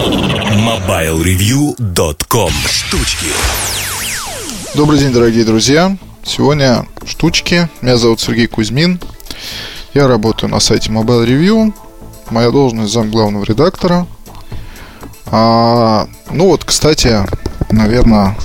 MobileReview.com 0.00 2.50
Штучки 2.66 3.26
Добрый 4.74 4.98
день, 4.98 5.12
дорогие 5.12 5.44
друзья. 5.44 5.94
Сегодня 6.24 6.86
штучки. 7.04 7.68
Меня 7.82 7.98
зовут 7.98 8.18
Сергей 8.18 8.46
Кузьмин. 8.46 8.98
Я 9.92 10.08
работаю 10.08 10.50
на 10.50 10.58
сайте 10.58 10.90
Mobile 10.90 11.26
Review. 11.26 11.74
Моя 12.30 12.50
должность 12.50 12.94
зам 12.94 13.10
главного 13.10 13.44
редактора. 13.44 14.06
А, 15.26 16.08
ну 16.30 16.46
вот, 16.46 16.64
кстати, 16.64 17.18
наверное, 17.70 18.38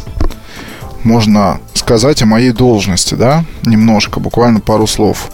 можно 1.05 1.61
сказать 1.73 2.21
о 2.21 2.25
моей 2.25 2.51
должности, 2.51 3.15
да, 3.15 3.45
немножко, 3.63 4.19
буквально 4.19 4.59
пару 4.59 4.87
слов. 4.87 5.31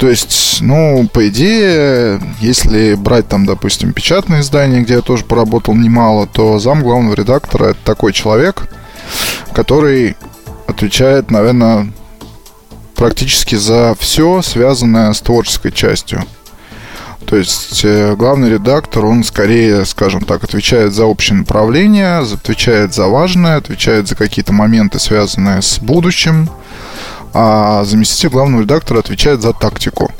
То 0.00 0.08
есть, 0.08 0.62
ну, 0.62 1.06
по 1.12 1.28
идее, 1.28 2.22
если 2.40 2.94
брать 2.94 3.28
там, 3.28 3.44
допустим, 3.44 3.92
печатные 3.92 4.40
издания, 4.40 4.80
где 4.80 4.94
я 4.94 5.00
тоже 5.02 5.26
поработал 5.26 5.74
немало, 5.74 6.26
то 6.26 6.58
зам 6.58 6.82
главного 6.82 7.14
редактора 7.14 7.66
это 7.66 7.78
такой 7.84 8.14
человек, 8.14 8.62
который 9.52 10.16
отвечает, 10.66 11.30
наверное, 11.30 11.92
практически 12.94 13.56
за 13.56 13.94
все, 13.98 14.40
связанное 14.40 15.12
с 15.12 15.20
творческой 15.20 15.70
частью. 15.70 16.24
То 17.26 17.36
есть 17.36 17.84
э, 17.84 18.16
главный 18.16 18.48
редактор, 18.48 19.04
он 19.04 19.22
скорее, 19.22 19.84
скажем 19.84 20.22
так, 20.22 20.42
отвечает 20.42 20.94
за 20.94 21.04
общее 21.04 21.36
направление, 21.36 22.20
отвечает 22.20 22.94
за 22.94 23.06
важное, 23.06 23.58
отвечает 23.58 24.08
за 24.08 24.16
какие-то 24.16 24.54
моменты, 24.54 24.98
связанные 24.98 25.60
с 25.60 25.78
будущим, 25.78 26.48
а 27.32 27.84
заместитель 27.84 28.30
главного 28.30 28.62
редактора 28.62 29.00
отвечает 29.00 29.42
за 29.42 29.52
тактику. 29.52 30.10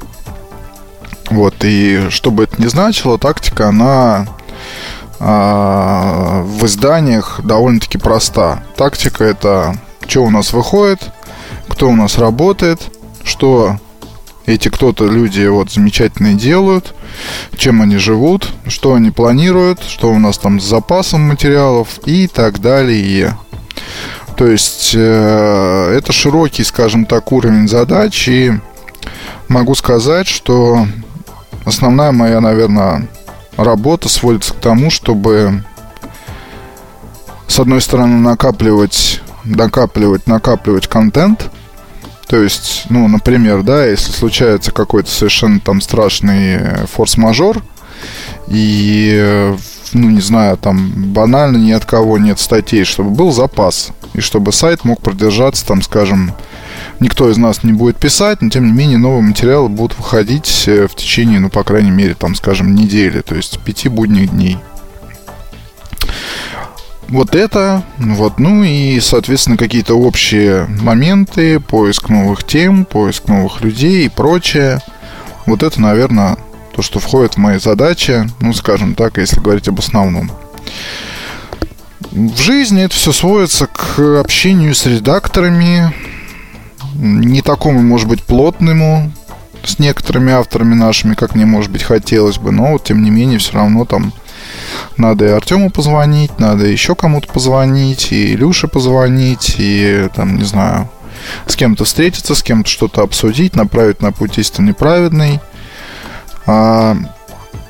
Вот, 1.30 1.54
и 1.62 2.08
что 2.10 2.30
бы 2.30 2.44
это 2.44 2.60
ни 2.60 2.66
значило, 2.66 3.18
тактика, 3.18 3.68
она 3.68 4.26
а, 5.20 6.42
в 6.42 6.66
изданиях 6.66 7.40
довольно-таки 7.44 7.98
проста. 7.98 8.62
Тактика 8.76 9.24
это 9.24 9.76
что 10.10 10.24
у 10.24 10.30
нас 10.30 10.52
выходит, 10.52 11.12
кто 11.68 11.88
у 11.88 11.94
нас 11.94 12.18
работает, 12.18 12.80
что 13.22 13.78
эти 14.44 14.68
кто-то 14.68 15.06
люди 15.06 15.46
вот 15.46 15.70
замечательные 15.70 16.34
делают, 16.34 16.94
чем 17.56 17.80
они 17.80 17.96
живут, 17.96 18.50
что 18.66 18.94
они 18.94 19.12
планируют, 19.12 19.84
что 19.84 20.10
у 20.10 20.18
нас 20.18 20.38
там 20.38 20.58
с 20.58 20.64
запасом 20.64 21.28
материалов 21.28 22.00
и 22.06 22.26
так 22.26 22.60
далее. 22.60 23.38
То 24.40 24.46
есть 24.46 24.92
э, 24.94 25.94
это 25.98 26.12
широкий, 26.12 26.64
скажем 26.64 27.04
так, 27.04 27.30
уровень 27.30 27.68
задач, 27.68 28.26
и 28.26 28.54
могу 29.48 29.74
сказать, 29.74 30.26
что 30.26 30.86
основная 31.66 32.10
моя, 32.10 32.40
наверное, 32.40 33.06
работа 33.58 34.08
сводится 34.08 34.54
к 34.54 34.56
тому, 34.56 34.88
чтобы 34.88 35.62
с 37.48 37.58
одной 37.60 37.82
стороны 37.82 38.16
накапливать, 38.16 39.20
накапливать, 39.44 40.26
накапливать 40.26 40.86
контент– 40.86 41.50
то 42.26 42.40
есть, 42.40 42.84
ну, 42.88 43.08
например, 43.08 43.64
да, 43.64 43.84
если 43.84 44.12
случается 44.12 44.70
какой-то 44.70 45.10
совершенно 45.10 45.58
там 45.58 45.80
страшный 45.80 46.86
форс-мажор, 46.86 47.60
и, 48.46 49.52
ну, 49.92 50.10
не 50.10 50.20
знаю, 50.20 50.56
там 50.56 51.12
банально 51.12 51.56
ни 51.56 51.72
от 51.72 51.84
кого 51.84 52.18
нет 52.18 52.38
статей, 52.38 52.84
чтобы 52.84 53.10
был 53.10 53.32
запас, 53.32 53.90
и 54.14 54.20
чтобы 54.20 54.52
сайт 54.52 54.84
мог 54.84 55.00
продержаться, 55.00 55.66
там, 55.66 55.82
скажем, 55.82 56.32
никто 57.00 57.30
из 57.30 57.36
нас 57.36 57.62
не 57.62 57.72
будет 57.72 57.96
писать, 57.96 58.42
но 58.42 58.50
тем 58.50 58.66
не 58.66 58.72
менее 58.72 58.98
новые 58.98 59.22
материалы 59.22 59.68
будут 59.68 59.96
выходить 59.98 60.64
э, 60.66 60.86
в 60.86 60.94
течение, 60.94 61.40
ну, 61.40 61.50
по 61.50 61.64
крайней 61.64 61.90
мере, 61.90 62.14
там, 62.14 62.34
скажем, 62.34 62.74
недели, 62.74 63.20
то 63.20 63.34
есть 63.34 63.58
пяти 63.60 63.88
будних 63.88 64.30
дней 64.30 64.58
вот 67.10 67.34
это, 67.34 67.82
вот, 67.98 68.38
ну 68.38 68.62
и, 68.62 69.00
соответственно, 69.00 69.56
какие-то 69.56 69.94
общие 69.94 70.66
моменты, 70.80 71.58
поиск 71.58 72.08
новых 72.08 72.44
тем, 72.44 72.84
поиск 72.84 73.26
новых 73.26 73.60
людей 73.62 74.06
и 74.06 74.08
прочее. 74.08 74.80
Вот 75.44 75.64
это, 75.64 75.80
наверное, 75.80 76.36
то, 76.74 76.82
что 76.82 76.98
входит 76.98 77.34
в 77.34 77.38
мои 77.38 77.58
задачи, 77.58 78.28
ну, 78.40 78.52
скажем 78.52 78.94
так, 78.94 79.18
если 79.18 79.40
говорить 79.40 79.68
об 79.68 79.78
основном. 79.78 80.30
В 82.10 82.40
жизни 82.40 82.82
это 82.82 82.94
все 82.94 83.12
сводится 83.12 83.66
к 83.66 84.18
общению 84.18 84.74
с 84.74 84.86
редакторами, 84.86 85.94
не 86.94 87.42
такому, 87.42 87.80
может 87.82 88.08
быть, 88.08 88.22
плотному, 88.22 89.12
с 89.62 89.78
некоторыми 89.78 90.32
авторами 90.32 90.74
нашими, 90.74 91.14
как 91.14 91.34
мне, 91.34 91.44
может 91.44 91.70
быть, 91.70 91.82
хотелось 91.82 92.38
бы, 92.38 92.50
но 92.50 92.72
вот, 92.72 92.84
тем 92.84 93.02
не 93.02 93.10
менее, 93.10 93.38
все 93.38 93.54
равно 93.54 93.84
там 93.84 94.12
надо 94.96 95.26
и 95.26 95.28
Артему 95.28 95.70
позвонить, 95.70 96.38
надо 96.38 96.66
еще 96.66 96.94
кому-то 96.94 97.32
позвонить, 97.32 98.12
и 98.12 98.34
Илюше 98.34 98.68
позвонить, 98.68 99.56
и 99.58 100.08
там, 100.14 100.36
не 100.36 100.44
знаю, 100.44 100.88
с 101.46 101.56
кем-то 101.56 101.84
встретиться, 101.84 102.34
с 102.34 102.42
кем-то 102.42 102.68
что-то 102.68 103.02
обсудить, 103.02 103.54
направить 103.54 104.00
на 104.02 104.12
путь 104.12 104.38
истинный 104.38 104.74
праведный. 104.74 105.40
А, 106.46 106.96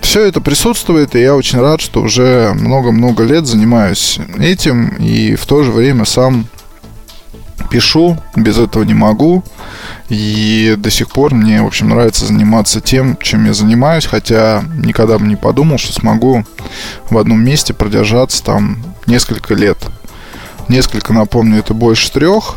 все 0.01 0.23
это 0.23 0.41
присутствует, 0.41 1.15
и 1.15 1.21
я 1.21 1.37
очень 1.37 1.61
рад, 1.61 1.81
что 1.81 2.03
уже 2.03 2.53
много-много 2.55 3.23
лет 3.23 3.47
занимаюсь 3.47 4.19
этим, 4.39 4.89
и 4.97 5.37
в 5.37 5.47
то 5.47 5.63
же 5.63 5.71
время 5.71 6.05
сам 6.05 6.47
пишу, 7.71 8.17
без 8.35 8.59
этого 8.59 8.83
не 8.83 8.95
могу. 8.95 9.45
И 10.09 10.75
до 10.77 10.91
сих 10.91 11.09
пор 11.11 11.35
мне, 11.35 11.63
в 11.63 11.67
общем, 11.67 11.91
нравится 11.91 12.27
заниматься 12.27 12.81
тем, 12.81 13.17
чем 13.23 13.47
я 13.47 13.55
занимаюсь, 13.55 14.07
хотя 14.07 14.65
никогда 14.77 15.19
бы 15.19 15.27
не 15.27 15.37
подумал, 15.37 15.79
что 15.79 15.93
смогу 15.93 16.45
в 17.09 17.17
одном 17.17 17.43
месте 17.45 17.73
продержаться 17.73 18.43
там 18.43 18.83
несколько 19.07 19.55
лет. 19.55 19.79
Несколько, 20.69 21.13
напомню, 21.13 21.59
это 21.59 21.75
больше 21.75 22.11
трех, 22.11 22.57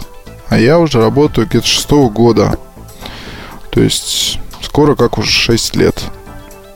а 0.50 0.57
я 0.57 0.79
уже 0.79 1.00
работаю 1.00 1.47
где-то 1.47 1.68
шестого 1.68 2.09
года. 2.09 2.57
То 3.72 3.81
есть 3.81 4.40
скоро 4.73 4.95
как 4.95 5.19
уже 5.19 5.29
6 5.29 5.75
лет. 5.75 6.03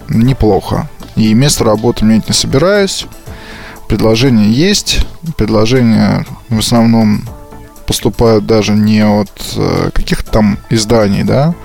Неплохо. 0.08 0.88
И 1.16 1.34
место 1.34 1.64
работы 1.64 2.06
менять 2.06 2.28
не 2.28 2.34
собираюсь. 2.36 3.08
Предложения 3.88 4.52
есть. 4.52 5.04
Предложения 5.36 6.24
в 6.50 6.60
основном 6.60 7.24
поступают 7.88 8.46
даже 8.46 8.74
не 8.74 9.02
от 9.04 9.32
э, 9.56 9.90
каких-то 9.96 10.30
там 10.32 10.60
изданий, 10.70 11.24
да, 11.24 11.56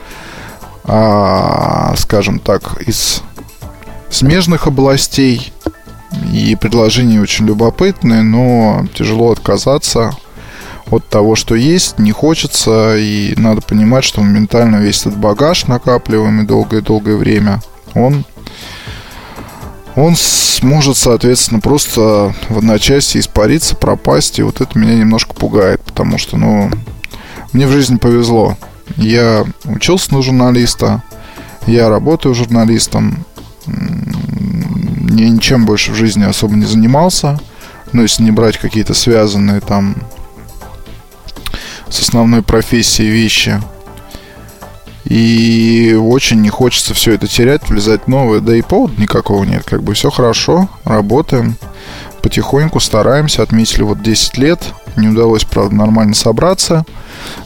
а, 0.85 1.95
скажем 1.99 2.39
так, 2.39 2.81
из 2.81 3.23
смежных 4.09 4.67
областей. 4.67 5.53
И 6.33 6.57
предложения 6.57 7.21
очень 7.21 7.45
любопытные, 7.45 8.23
но 8.23 8.87
тяжело 8.95 9.33
отказаться 9.33 10.17
от 10.93 11.09
того, 11.09 11.35
что 11.37 11.55
есть, 11.55 11.99
не 11.99 12.13
хочется, 12.13 12.97
и 12.99 13.35
надо 13.37 13.63
понимать, 13.63 14.05
что 14.05 14.21
моментально 14.21 14.77
весь 14.77 15.01
этот 15.01 15.17
багаж, 15.17 15.67
накапливаемый 15.67 16.45
долгое-долгое 16.47 17.17
время, 17.17 17.63
он 17.95 18.25
он 19.95 20.17
сможет, 20.17 20.97
соответственно, 20.97 21.61
просто 21.61 22.35
в 22.49 22.57
одночасье 22.57 23.21
испариться, 23.21 23.77
пропасть. 23.77 24.39
И 24.39 24.43
вот 24.43 24.63
это 24.63 24.79
меня 24.79 24.95
немножко 24.95 25.35
пугает, 25.35 25.83
потому 25.83 26.17
что, 26.17 26.39
ну, 26.39 26.71
мне 27.53 27.67
в 27.67 27.73
жизни 27.73 27.97
повезло. 27.97 28.57
Я 28.97 29.45
учился 29.67 30.15
на 30.15 30.23
журналиста, 30.23 31.03
я 31.67 31.91
работаю 31.91 32.35
журналистом, 32.35 33.27
я 33.67 35.29
ничем 35.29 35.67
больше 35.67 35.93
в 35.93 35.95
жизни 35.95 36.25
особо 36.25 36.55
не 36.55 36.65
занимался. 36.65 37.39
Но 37.93 38.01
если 38.01 38.23
не 38.23 38.31
брать 38.31 38.57
какие-то 38.57 38.95
связанные 38.95 39.61
там 39.61 39.97
с 41.93 42.01
основной 42.01 42.43
профессией 42.43 43.11
вещи, 43.11 43.61
и 45.05 45.99
очень 46.01 46.41
не 46.41 46.49
хочется 46.49 46.95
все 46.95 47.13
это 47.13 47.27
терять, 47.27 47.69
влезать 47.69 48.05
в 48.05 48.09
новое. 48.09 48.41
Да 48.41 48.57
и 48.57 48.63
повода 48.63 49.01
никакого 49.01 49.45
нет. 49.45 49.63
Как 49.65 49.83
бы 49.83 49.95
все 49.95 50.11
хорошо, 50.11 50.69
работаем. 50.85 51.57
Потихоньку 52.23 52.81
стараемся. 52.81 53.43
Отметили 53.43 53.83
вот 53.83 54.03
10 54.03 54.39
лет. 54.39 54.73
Не 54.97 55.09
удалось, 55.09 55.45
правда, 55.45 55.75
нормально 55.75 56.15
собраться. 56.15 56.85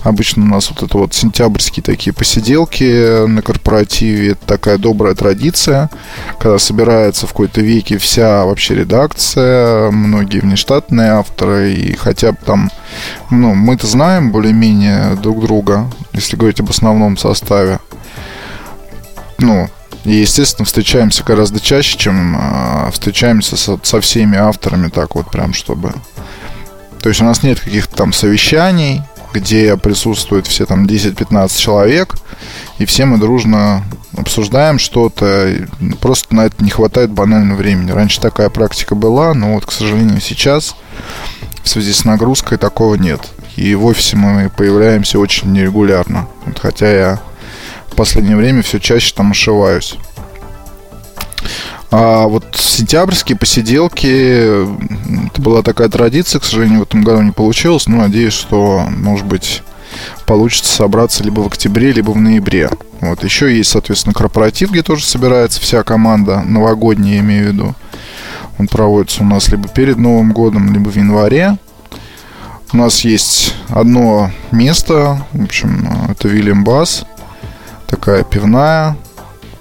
Обычно 0.03 0.45
у 0.45 0.47
нас 0.47 0.71
вот 0.71 0.83
это 0.83 0.99
вот 0.99 1.15
сентябрьские 1.15 1.83
такие 1.83 2.13
посиделки 2.13 3.27
на 3.27 3.43
корпоративе. 3.43 4.33
Это 4.33 4.47
такая 4.47 4.79
добрая 4.79 5.15
традиция, 5.15 5.91
когда 6.39 6.59
собирается 6.59 7.27
в 7.27 7.31
какой-то 7.31 7.61
веке 7.61 7.99
вся 7.99 8.45
вообще 8.45 8.75
редакция, 8.75 9.91
многие 9.91 10.41
внештатные 10.41 11.13
авторы, 11.13 11.75
и 11.75 11.95
хотя 11.95 12.33
бы 12.33 12.39
там, 12.45 12.71
ну, 13.31 13.55
мы-то 13.55 13.87
знаем 13.87 14.33
более-менее 14.33 15.17
друг 15.23 15.43
друга, 15.43 15.91
если 16.13 16.37
говорить 16.37 16.61
об 16.61 16.71
основном 16.71 17.17
составе. 17.17 17.79
Ну, 19.39 19.69
и, 20.05 20.13
естественно, 20.13 20.65
встречаемся 20.65 21.25
гораздо 21.25 21.61
чаще, 21.61 21.99
чем 21.99 22.37
э, 22.39 22.91
встречаемся 22.93 23.57
со, 23.57 23.79
со 23.83 24.01
всеми 24.01 24.39
авторами, 24.39 24.89
так 24.89 25.15
вот 25.17 25.31
прям, 25.31 25.53
чтобы... 25.53 25.93
То 27.07 27.11
есть 27.11 27.21
у 27.21 27.25
нас 27.25 27.45
нет 27.45 27.61
каких-то 27.61 27.95
там 27.95 28.13
совещаний, 28.13 29.01
где 29.33 29.77
присутствуют 29.77 30.49
все 30.49 30.67
там 30.67 30.87
10-15 30.87 31.57
человек, 31.57 32.17
и 32.79 32.85
все 32.85 33.05
мы 33.05 33.19
дружно 33.19 33.85
обсуждаем 34.17 34.81
что-то. 34.81 35.69
Просто 36.01 36.35
на 36.35 36.47
это 36.47 36.65
не 36.65 36.71
хватает 36.71 37.13
банального 37.13 37.59
времени. 37.59 37.93
Раньше 37.93 38.21
такая 38.21 38.51
практика 38.51 38.97
была, 38.97 39.35
но 39.35 39.55
вот, 39.55 39.67
к 39.67 39.71
сожалению, 39.71 40.21
сейчас 40.21 40.75
в 41.63 41.69
связи 41.69 41.93
с 41.93 42.05
нагрузкой 42.05 42.59
такого 42.59 42.97
нет. 42.97 43.21
И 43.55 43.77
в 43.77 43.85
офисе 43.85 44.17
мы 44.17 44.51
появляемся 44.51 45.21
очень 45.21 45.53
нерегулярно. 45.53 46.27
Вот, 46.45 46.59
хотя 46.59 46.91
я 46.91 47.21
в 47.87 47.95
последнее 47.95 48.37
время 48.37 48.63
все 48.63 48.81
чаще 48.81 49.15
там 49.15 49.31
ошиваюсь. 49.31 49.95
А 51.91 52.27
вот 52.27 52.45
сентябрьские 52.57 53.39
посиделки, 53.39 55.27
это 55.27 55.41
была 55.41 55.63
такая 55.63 55.89
традиция, 55.89 56.41
к 56.41 56.45
сожалению, 56.45 56.81
в 56.81 56.83
этом 56.83 57.03
году 57.03 57.23
не 57.23 57.31
получилось, 57.31 57.87
но 57.87 57.99
надеюсь, 57.99 58.33
что, 58.33 58.85
может 58.91 59.25
быть, 59.27 59.63
получится 60.27 60.75
собраться 60.75 61.23
либо 61.23 61.41
в 61.41 61.47
октябре, 61.47 61.93
либо 61.93 62.11
в 62.11 62.17
ноябре. 62.21 62.71
Вот. 63.01 63.23
Еще 63.23 63.57
есть, 63.57 63.71
соответственно, 63.71 64.15
корпоратив, 64.15 64.71
где 64.71 64.83
тоже 64.83 65.05
собирается 65.05 65.61
вся 65.61 65.83
команда, 65.85 66.43
новогодняя, 66.43 67.15
я 67.15 67.21
имею 67.21 67.45
в 67.45 67.53
виду. 67.53 67.75
Он 68.59 68.67
проводится 68.69 69.23
у 69.23 69.27
нас 69.27 69.49
либо 69.49 69.69
перед 69.69 69.97
Новым 69.97 70.33
годом, 70.33 70.73
либо 70.73 70.89
в 70.89 70.97
январе. 70.97 71.59
У 72.73 72.79
нас 72.79 73.01
есть 73.03 73.55
одно 73.69 74.31
место, 74.51 75.25
в 75.33 75.45
общем, 75.45 75.89
это 76.09 76.27
Вильям 76.27 76.65
Бас, 76.65 77.05
такая 77.87 78.25
пивная, 78.25 78.97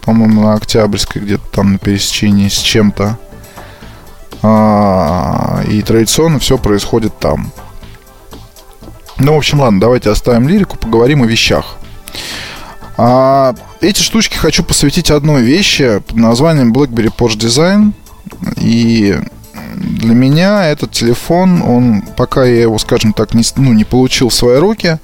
по-моему, 0.05 0.43
на 0.43 0.53
Октябрьской, 0.53 1.21
где-то 1.21 1.43
там 1.51 1.73
на 1.73 1.77
пересечении 1.79 2.47
с 2.47 2.59
чем-то. 2.59 3.17
А, 4.43 5.63
и 5.67 5.81
традиционно 5.81 6.39
все 6.39 6.57
происходит 6.57 7.17
там. 7.19 7.51
Ну, 9.17 9.33
в 9.33 9.37
общем, 9.37 9.61
ладно, 9.61 9.79
давайте 9.79 10.11
оставим 10.11 10.47
лирику, 10.47 10.77
поговорим 10.77 11.23
о 11.23 11.25
вещах. 11.25 11.77
А, 12.97 13.55
эти 13.81 14.01
штучки 14.01 14.37
хочу 14.37 14.63
посвятить 14.63 15.09
одной 15.09 15.41
вещи 15.41 15.99
под 15.99 16.17
названием 16.17 16.71
BlackBerry 16.71 17.11
Porsche 17.15 17.37
Design. 17.37 17.93
И 18.57 19.19
для 19.85 20.13
меня 20.13 20.67
этот 20.67 20.91
телефон, 20.91 21.61
он, 21.61 22.01
пока 22.17 22.43
я 22.45 22.61
его, 22.61 22.77
скажем 22.79 23.13
так, 23.13 23.33
не, 23.33 23.43
ну, 23.55 23.73
не 23.73 23.83
получил 23.83 24.29
в 24.29 24.33
свои 24.33 24.57
руки, 24.57 24.97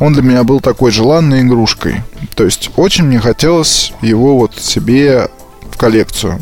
он 0.00 0.12
для 0.12 0.22
меня 0.22 0.44
был 0.44 0.60
такой 0.60 0.90
желанной 0.90 1.42
игрушкой. 1.42 2.02
То 2.34 2.44
есть 2.44 2.70
очень 2.76 3.04
мне 3.04 3.20
хотелось 3.20 3.92
его 4.02 4.38
вот 4.38 4.56
себе 4.56 5.28
в 5.70 5.76
коллекцию. 5.76 6.40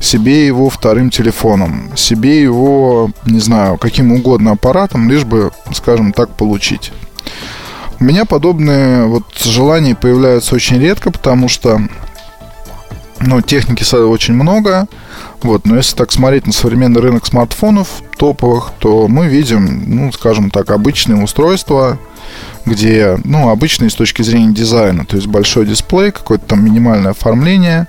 Себе 0.00 0.46
его 0.46 0.68
вторым 0.68 1.10
телефоном, 1.10 1.90
себе 1.96 2.42
его, 2.42 3.10
не 3.26 3.40
знаю, 3.40 3.78
каким 3.78 4.12
угодно 4.12 4.52
аппаратом, 4.52 5.08
лишь 5.08 5.24
бы, 5.24 5.50
скажем 5.72 6.12
так, 6.12 6.36
получить. 6.36 6.92
У 8.00 8.04
меня 8.04 8.24
подобные 8.24 9.04
вот 9.06 9.24
желания 9.42 9.94
появляются 9.94 10.54
очень 10.54 10.78
редко, 10.78 11.10
потому 11.10 11.48
что 11.48 11.80
ну, 13.26 13.40
техники 13.40 13.84
очень 13.94 14.34
много, 14.34 14.86
вот, 15.42 15.66
но 15.66 15.76
если 15.76 15.96
так 15.96 16.12
смотреть 16.12 16.46
на 16.46 16.52
современный 16.52 17.00
рынок 17.00 17.26
смартфонов 17.26 18.02
топовых, 18.16 18.72
то 18.78 19.08
мы 19.08 19.26
видим, 19.26 19.84
ну, 19.86 20.12
скажем 20.12 20.50
так, 20.50 20.70
обычные 20.70 21.22
устройства, 21.22 21.98
где, 22.66 23.18
ну, 23.24 23.50
обычные 23.50 23.90
с 23.90 23.94
точки 23.94 24.22
зрения 24.22 24.52
дизайна, 24.52 25.04
то 25.04 25.16
есть 25.16 25.28
большой 25.28 25.66
дисплей, 25.66 26.10
какое-то 26.10 26.46
там 26.46 26.64
минимальное 26.64 27.10
оформление, 27.10 27.88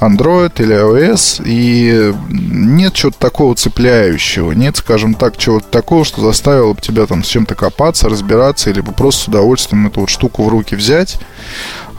Android 0.00 0.52
или 0.58 0.74
iOS, 0.74 1.42
и 1.44 2.14
нет 2.30 2.94
чего-то 2.94 3.18
такого 3.18 3.54
цепляющего, 3.54 4.52
нет, 4.52 4.76
скажем 4.76 5.14
так, 5.14 5.36
чего-то 5.36 5.66
такого, 5.68 6.04
что 6.04 6.22
заставило 6.22 6.72
бы 6.72 6.80
тебя 6.80 7.06
там 7.06 7.22
с 7.22 7.28
чем-то 7.28 7.54
копаться, 7.54 8.08
разбираться, 8.08 8.70
или 8.70 8.80
бы 8.80 8.92
просто 8.92 9.24
с 9.24 9.28
удовольствием 9.28 9.86
эту 9.86 10.00
вот 10.00 10.10
штуку 10.10 10.44
в 10.44 10.48
руки 10.48 10.74
взять, 10.74 11.18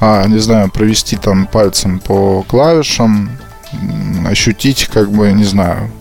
а, 0.02 0.26
не 0.28 0.40
знаю, 0.40 0.70
провести 0.72 1.16
там 1.16 1.46
пальцем 1.46 2.00
по 2.00 2.44
клавишам, 2.44 3.30
ощутить, 4.28 4.90
как 4.92 5.12
бы, 5.12 5.32
не 5.32 5.44
знаю, 5.44 5.92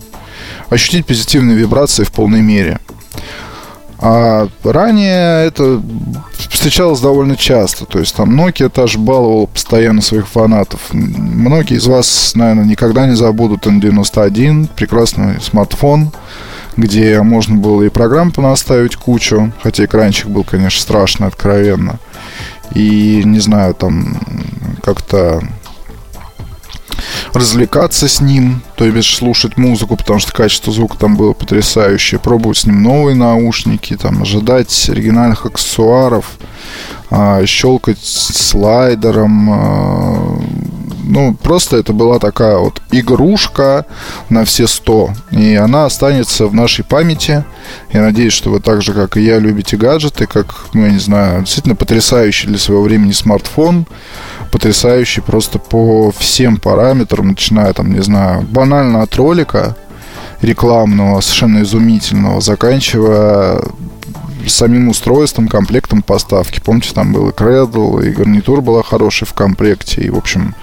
ощутить 0.69 1.05
позитивные 1.05 1.55
вибрации 1.55 2.03
в 2.03 2.11
полной 2.11 2.41
мере. 2.41 2.79
А 3.99 4.47
ранее 4.63 5.45
это 5.45 5.79
встречалось 6.49 6.99
довольно 6.99 7.37
часто. 7.37 7.85
То 7.85 7.99
есть 7.99 8.15
там 8.15 8.39
Nokia 8.39 8.69
тоже 8.69 8.97
баловала 8.97 9.45
постоянно 9.45 10.01
своих 10.01 10.27
фанатов. 10.27 10.79
Многие 10.91 11.77
из 11.77 11.85
вас, 11.85 12.33
наверное, 12.33 12.65
никогда 12.65 13.05
не 13.05 13.15
забудут 13.15 13.67
N91, 13.67 14.69
прекрасный 14.75 15.39
смартфон, 15.39 16.11
где 16.77 17.21
можно 17.21 17.57
было 17.57 17.83
и 17.83 17.89
программ 17.89 18.31
понаставить 18.31 18.95
кучу, 18.95 19.51
хотя 19.61 19.85
экранчик 19.85 20.27
был, 20.27 20.43
конечно, 20.43 20.81
страшно, 20.81 21.27
откровенно. 21.27 21.99
И, 22.73 23.23
не 23.25 23.39
знаю, 23.39 23.73
там 23.73 24.17
как-то 24.83 25.41
развлекаться 27.33 28.07
с 28.07 28.21
ним, 28.21 28.61
то 28.75 28.85
есть 28.85 29.15
слушать 29.15 29.57
музыку, 29.57 29.95
потому 29.95 30.19
что 30.19 30.33
качество 30.33 30.73
звука 30.73 30.97
там 30.97 31.15
было 31.15 31.33
потрясающее, 31.33 32.19
пробовать 32.19 32.59
с 32.59 32.65
ним 32.65 32.83
новые 32.83 33.15
наушники, 33.15 33.95
там 33.95 34.21
ожидать 34.21 34.89
оригинальных 34.89 35.45
аксессуаров, 35.45 36.37
а, 37.09 37.45
щелкать 37.45 37.99
слайдером, 38.03 39.49
а, 39.51 40.41
ну, 41.03 41.33
просто 41.33 41.77
это 41.77 41.93
была 41.93 42.19
такая 42.19 42.57
вот 42.57 42.81
игрушка 42.91 43.85
на 44.29 44.45
все 44.45 44.67
сто. 44.67 45.11
И 45.31 45.55
она 45.55 45.85
останется 45.85 46.47
в 46.47 46.53
нашей 46.53 46.83
памяти. 46.85 47.43
Я 47.93 48.01
надеюсь, 48.01 48.33
что 48.33 48.49
вы 48.49 48.59
так 48.59 48.81
же, 48.81 48.93
как 48.93 49.17
и 49.17 49.21
я, 49.21 49.39
любите 49.39 49.77
гаджеты, 49.77 50.27
как, 50.27 50.67
ну, 50.73 50.85
я 50.85 50.91
не 50.91 50.99
знаю, 50.99 51.41
действительно 51.41 51.75
потрясающий 51.75 52.47
для 52.47 52.57
своего 52.57 52.83
времени 52.83 53.11
смартфон 53.11 53.85
потрясающий 54.51 55.21
просто 55.21 55.59
по 55.59 56.11
всем 56.11 56.57
параметрам, 56.57 57.29
начиная 57.29 57.73
там, 57.73 57.91
не 57.91 58.03
знаю, 58.03 58.41
банально 58.41 59.01
от 59.01 59.15
ролика 59.15 59.75
рекламного, 60.41 61.21
совершенно 61.21 61.61
изумительного, 61.61 62.41
заканчивая 62.41 63.61
самим 64.47 64.89
устройством, 64.89 65.47
комплектом 65.47 66.01
поставки. 66.01 66.59
Помните, 66.63 66.91
там 66.93 67.13
был 67.13 67.29
и 67.29 67.31
Cradle, 67.31 68.05
и 68.05 68.11
гарнитур 68.11 68.61
была 68.61 68.83
хорошая 68.83 69.27
в 69.27 69.33
комплекте. 69.33 70.01
И, 70.01 70.09
в 70.09 70.17
общем, 70.17 70.55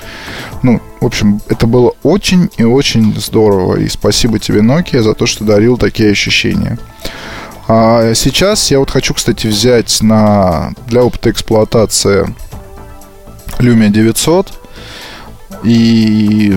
ну, 0.62 0.80
в 1.00 1.06
общем, 1.06 1.40
это 1.48 1.66
было 1.66 1.92
очень 2.02 2.50
и 2.56 2.64
очень 2.64 3.14
здорово. 3.18 3.76
И 3.76 3.88
спасибо 3.88 4.38
тебе, 4.38 4.60
Nokia, 4.60 5.02
за 5.02 5.14
то, 5.14 5.26
что 5.26 5.44
дарил 5.44 5.76
такие 5.76 6.10
ощущения. 6.10 6.78
А 7.68 8.14
сейчас 8.14 8.70
я 8.70 8.78
вот 8.78 8.90
хочу, 8.90 9.12
кстати, 9.14 9.46
взять 9.46 10.02
на, 10.02 10.72
для 10.86 11.04
опыта 11.04 11.30
эксплуатации 11.30 12.34
Lumia 13.58 13.90
900 13.90 14.52
и 15.64 16.54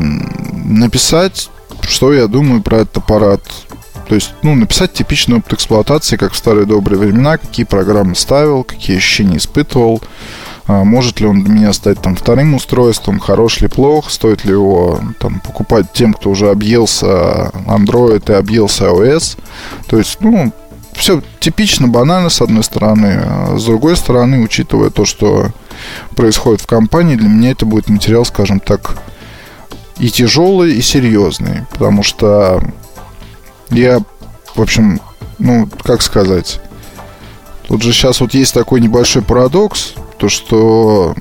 написать, 0.54 1.50
что 1.82 2.14
я 2.14 2.28
думаю 2.28 2.62
про 2.62 2.78
этот 2.80 2.98
аппарат. 2.98 3.42
То 4.12 4.16
есть, 4.16 4.34
ну, 4.44 4.56
написать 4.56 4.92
типичный 4.92 5.38
опыт 5.38 5.54
эксплуатации, 5.54 6.18
как 6.18 6.34
в 6.34 6.36
старые 6.36 6.66
добрые 6.66 7.00
времена, 7.00 7.38
какие 7.38 7.66
программы 7.66 8.14
ставил, 8.16 8.66
какие 8.66 8.98
ощущения 8.98 9.38
испытывал, 9.38 10.02
а, 10.68 10.84
может 10.84 11.22
ли 11.22 11.28
он 11.28 11.46
для 11.46 11.54
меня 11.54 11.72
стать 11.72 12.02
там 12.02 12.18
вторым 12.18 12.54
устройством, 12.56 13.22
хорош 13.22 13.62
ли, 13.62 13.70
плох, 13.70 14.12
стоит 14.12 14.44
ли 14.44 14.52
его 14.52 15.00
там 15.18 15.40
покупать 15.40 15.94
тем, 15.94 16.14
кто 16.14 16.32
уже 16.32 16.50
объелся 16.50 17.52
Android 17.68 18.30
и 18.30 18.36
объелся 18.36 18.88
iOS. 18.88 19.38
То 19.88 19.98
есть, 19.98 20.18
ну, 20.20 20.52
все 20.92 21.24
типично, 21.40 21.88
банально, 21.88 22.28
с 22.28 22.42
одной 22.42 22.66
стороны. 22.66 23.22
А 23.24 23.56
с 23.58 23.64
другой 23.64 23.96
стороны, 23.96 24.44
учитывая 24.44 24.90
то, 24.90 25.06
что 25.06 25.52
происходит 26.18 26.60
в 26.60 26.68
компании, 26.68 27.16
для 27.16 27.30
меня 27.30 27.52
это 27.52 27.66
будет 27.66 27.88
материал, 27.88 28.26
скажем 28.26 28.60
так, 28.60 28.98
и 30.00 30.10
тяжелый, 30.10 30.74
и 30.74 30.82
серьезный. 30.82 31.62
Потому 31.72 32.04
что 32.04 32.62
я, 33.72 34.00
в 34.56 34.62
общем, 34.62 35.00
ну, 35.40 35.68
как 35.84 36.02
сказать, 36.02 36.60
тут 37.68 37.82
же 37.82 37.94
сейчас 37.94 38.22
вот 38.22 38.34
есть 38.34 38.54
такой 38.54 38.82
небольшой 38.82 39.22
парадокс, 39.22 39.94
то 40.18 40.30
что 40.30 41.16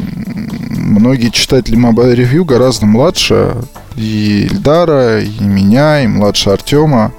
многие 0.71 1.31
читатели 1.31 1.79
Mobile 1.79 2.15
Review 2.15 2.45
гораздо 2.45 2.87
младше 2.87 3.57
и 3.97 4.49
Ильдара, 4.51 5.21
и 5.21 5.43
меня, 5.43 6.03
и 6.03 6.07
младше 6.07 6.51
Артема. 6.51 7.13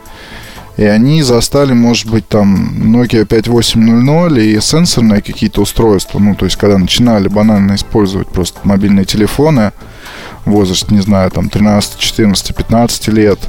И 0.78 0.84
они 0.84 1.22
застали, 1.22 1.74
может 1.74 2.10
быть, 2.10 2.28
там 2.28 2.96
Nokia 2.96 3.26
5800 3.26 4.38
и 4.38 4.60
сенсорные 4.62 5.22
какие-то 5.22 5.62
устройства. 5.62 6.18
Ну, 6.20 6.34
то 6.36 6.46
есть, 6.46 6.58
когда 6.58 6.78
начинали 6.78 7.28
банально 7.28 7.76
использовать 7.76 8.28
просто 8.30 8.60
мобильные 8.64 9.06
телефоны, 9.06 9.74
возраст, 10.46 10.90
не 10.90 11.02
знаю, 11.02 11.30
там 11.30 11.50
13, 11.50 11.98
14, 11.98 12.56
15 12.56 13.08
лет, 13.10 13.40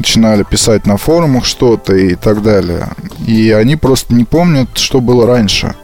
начинали 0.00 0.42
писать 0.42 0.86
на 0.86 0.96
форумах 0.96 1.44
что-то 1.44 1.94
и 1.94 2.14
так 2.14 2.42
далее. 2.42 2.88
И 3.26 3.50
они 3.50 3.76
просто 3.76 4.14
не 4.14 4.24
помнят, 4.24 4.76
что 4.76 5.00
было 5.00 5.26
раньше. 5.26 5.74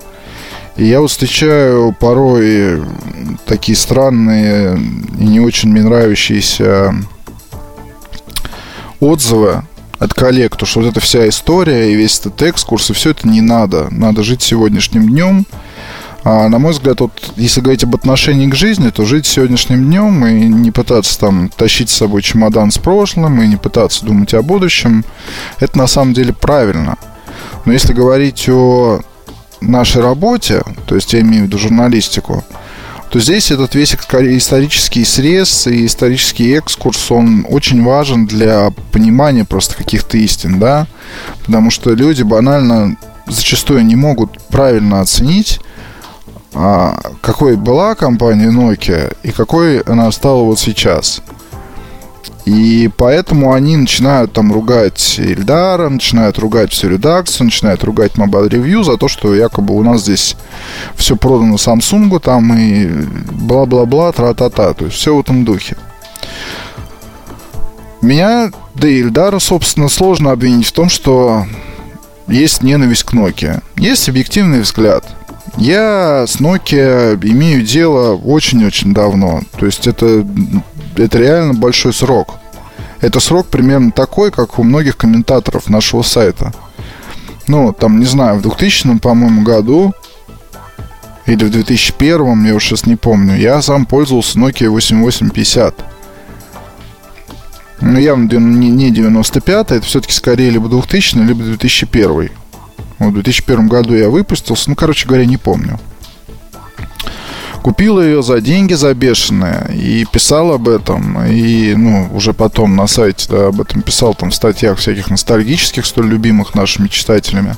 И 0.76 0.84
я 0.84 1.00
вот 1.00 1.10
встречаю 1.10 1.94
порой 1.98 2.82
такие 3.46 3.76
странные 3.76 4.78
и 5.18 5.24
не 5.24 5.40
очень 5.40 5.70
мне 5.70 5.82
нравящиеся 5.82 6.94
отзывы 9.00 9.62
от 9.98 10.12
коллег, 10.12 10.56
то 10.56 10.66
что 10.66 10.80
вот 10.80 10.88
эта 10.88 11.00
вся 11.00 11.28
история 11.28 11.92
и 11.92 11.94
весь 11.94 12.18
этот 12.18 12.40
экскурс, 12.42 12.90
и 12.90 12.94
все 12.94 13.10
это 13.10 13.28
не 13.28 13.40
надо. 13.40 13.88
Надо 13.90 14.22
жить 14.22 14.42
сегодняшним 14.42 15.08
днем, 15.08 15.46
А, 16.28 16.48
на 16.48 16.58
мой 16.58 16.72
взгляд, 16.72 16.98
вот, 16.98 17.12
если 17.36 17.60
говорить 17.60 17.84
об 17.84 17.94
отношении 17.94 18.50
к 18.50 18.54
жизни, 18.56 18.90
то 18.90 19.04
жить 19.04 19.26
сегодняшним 19.26 19.84
днем 19.84 20.26
и 20.26 20.48
не 20.48 20.72
пытаться 20.72 21.20
там 21.20 21.48
тащить 21.50 21.88
с 21.88 21.94
собой 21.94 22.20
чемодан 22.20 22.72
с 22.72 22.78
прошлым, 22.78 23.40
и 23.40 23.46
не 23.46 23.54
пытаться 23.54 24.04
думать 24.04 24.34
о 24.34 24.42
будущем, 24.42 25.04
это 25.60 25.78
на 25.78 25.86
самом 25.86 26.14
деле 26.14 26.32
правильно. 26.32 26.96
Но 27.64 27.72
если 27.72 27.92
говорить 27.92 28.48
о 28.48 29.02
нашей 29.60 30.02
работе, 30.02 30.64
то 30.86 30.96
есть 30.96 31.12
я 31.12 31.20
имею 31.20 31.44
в 31.44 31.46
виду 31.46 31.58
журналистику, 31.58 32.42
то 33.08 33.20
здесь 33.20 33.52
этот 33.52 33.76
весь 33.76 33.94
исторический 33.94 35.04
срез 35.04 35.68
и 35.68 35.86
исторический 35.86 36.54
экскурс, 36.54 37.08
он 37.12 37.46
очень 37.48 37.84
важен 37.84 38.26
для 38.26 38.72
понимания 38.90 39.44
просто 39.44 39.76
каких-то 39.76 40.18
истин, 40.18 40.58
да, 40.58 40.88
потому 41.44 41.70
что 41.70 41.94
люди 41.94 42.24
банально 42.24 42.96
зачастую 43.28 43.84
не 43.84 43.94
могут 43.94 44.42
правильно 44.48 45.00
оценить 45.02 45.60
какой 47.20 47.56
была 47.56 47.94
компания 47.94 48.50
Nokia 48.50 49.14
и 49.22 49.30
какой 49.30 49.80
она 49.80 50.10
стала 50.10 50.42
вот 50.42 50.58
сейчас. 50.58 51.20
И 52.46 52.88
поэтому 52.96 53.52
они 53.52 53.76
начинают 53.76 54.32
там 54.32 54.52
ругать 54.52 55.18
Ильдара, 55.18 55.88
начинают 55.88 56.38
ругать 56.38 56.72
всю 56.72 56.88
редакцию, 56.88 57.46
начинают 57.46 57.82
ругать 57.84 58.12
Mobile 58.12 58.48
Review 58.48 58.84
за 58.84 58.96
то, 58.96 59.08
что 59.08 59.34
якобы 59.34 59.74
у 59.74 59.82
нас 59.82 60.02
здесь 60.02 60.36
все 60.94 61.16
продано 61.16 61.56
Samsung 61.56 62.20
там 62.20 62.56
и 62.56 62.86
бла-бла-бла, 62.86 64.12
тра-та-та. 64.12 64.74
То 64.74 64.84
есть 64.86 64.96
все 64.96 65.14
в 65.14 65.20
этом 65.20 65.44
духе. 65.44 65.76
Меня, 68.00 68.52
да 68.74 68.88
и 68.88 69.00
Ильдара, 69.00 69.40
собственно, 69.40 69.88
сложно 69.88 70.30
обвинить 70.30 70.66
в 70.66 70.72
том, 70.72 70.88
что 70.88 71.46
есть 72.28 72.62
ненависть 72.62 73.02
к 73.02 73.12
Nokia. 73.12 73.62
Есть 73.76 74.08
объективный 74.08 74.60
взгляд– 74.60 75.04
я 75.56 76.26
с 76.26 76.36
Nokia 76.40 77.18
имею 77.22 77.62
дело 77.62 78.16
очень-очень 78.16 78.92
давно. 78.92 79.40
То 79.58 79.66
есть 79.66 79.86
это, 79.86 80.26
это 80.96 81.18
реально 81.18 81.54
большой 81.54 81.92
срок. 81.92 82.34
Это 83.00 83.20
срок 83.20 83.46
примерно 83.48 83.90
такой, 83.90 84.30
как 84.30 84.58
у 84.58 84.62
многих 84.62 84.96
комментаторов 84.96 85.68
нашего 85.68 86.02
сайта. 86.02 86.52
Ну, 87.46 87.72
там, 87.72 88.00
не 88.00 88.06
знаю, 88.06 88.38
в 88.38 88.42
2000, 88.42 88.98
по-моему, 88.98 89.42
году 89.42 89.94
или 91.26 91.44
в 91.44 91.50
2001, 91.50 92.44
я 92.44 92.54
уже 92.54 92.66
сейчас 92.66 92.86
не 92.86 92.96
помню, 92.96 93.36
я 93.36 93.60
сам 93.62 93.84
пользовался 93.86 94.38
Nokia 94.38 94.68
8850. 94.68 95.74
Ну, 97.80 97.98
явно 97.98 98.32
не 98.38 98.90
95 98.90 99.72
это 99.72 99.82
все-таки 99.82 100.12
скорее 100.12 100.50
либо 100.50 100.68
2000, 100.68 101.16
либо 101.18 101.42
2001. 101.42 102.30
В 102.98 103.12
2001 103.12 103.68
году 103.68 103.94
я 103.94 104.08
выпустился. 104.08 104.70
Ну, 104.70 104.76
короче 104.76 105.06
говоря, 105.06 105.26
не 105.26 105.36
помню. 105.36 105.78
Купил 107.62 108.00
ее 108.00 108.22
за 108.22 108.40
деньги 108.40 108.74
за 108.74 108.94
бешеные 108.94 109.68
и 109.74 110.04
писал 110.04 110.52
об 110.52 110.68
этом. 110.68 111.24
И, 111.24 111.74
ну, 111.74 112.08
уже 112.12 112.32
потом 112.32 112.76
на 112.76 112.86
сайте 112.86 113.26
да, 113.28 113.48
об 113.48 113.60
этом 113.60 113.82
писал 113.82 114.14
там 114.14 114.30
в 114.30 114.34
статьях 114.34 114.78
всяких 114.78 115.10
ностальгических, 115.10 115.84
столь 115.84 116.08
любимых 116.08 116.54
нашими 116.54 116.88
читателями. 116.88 117.56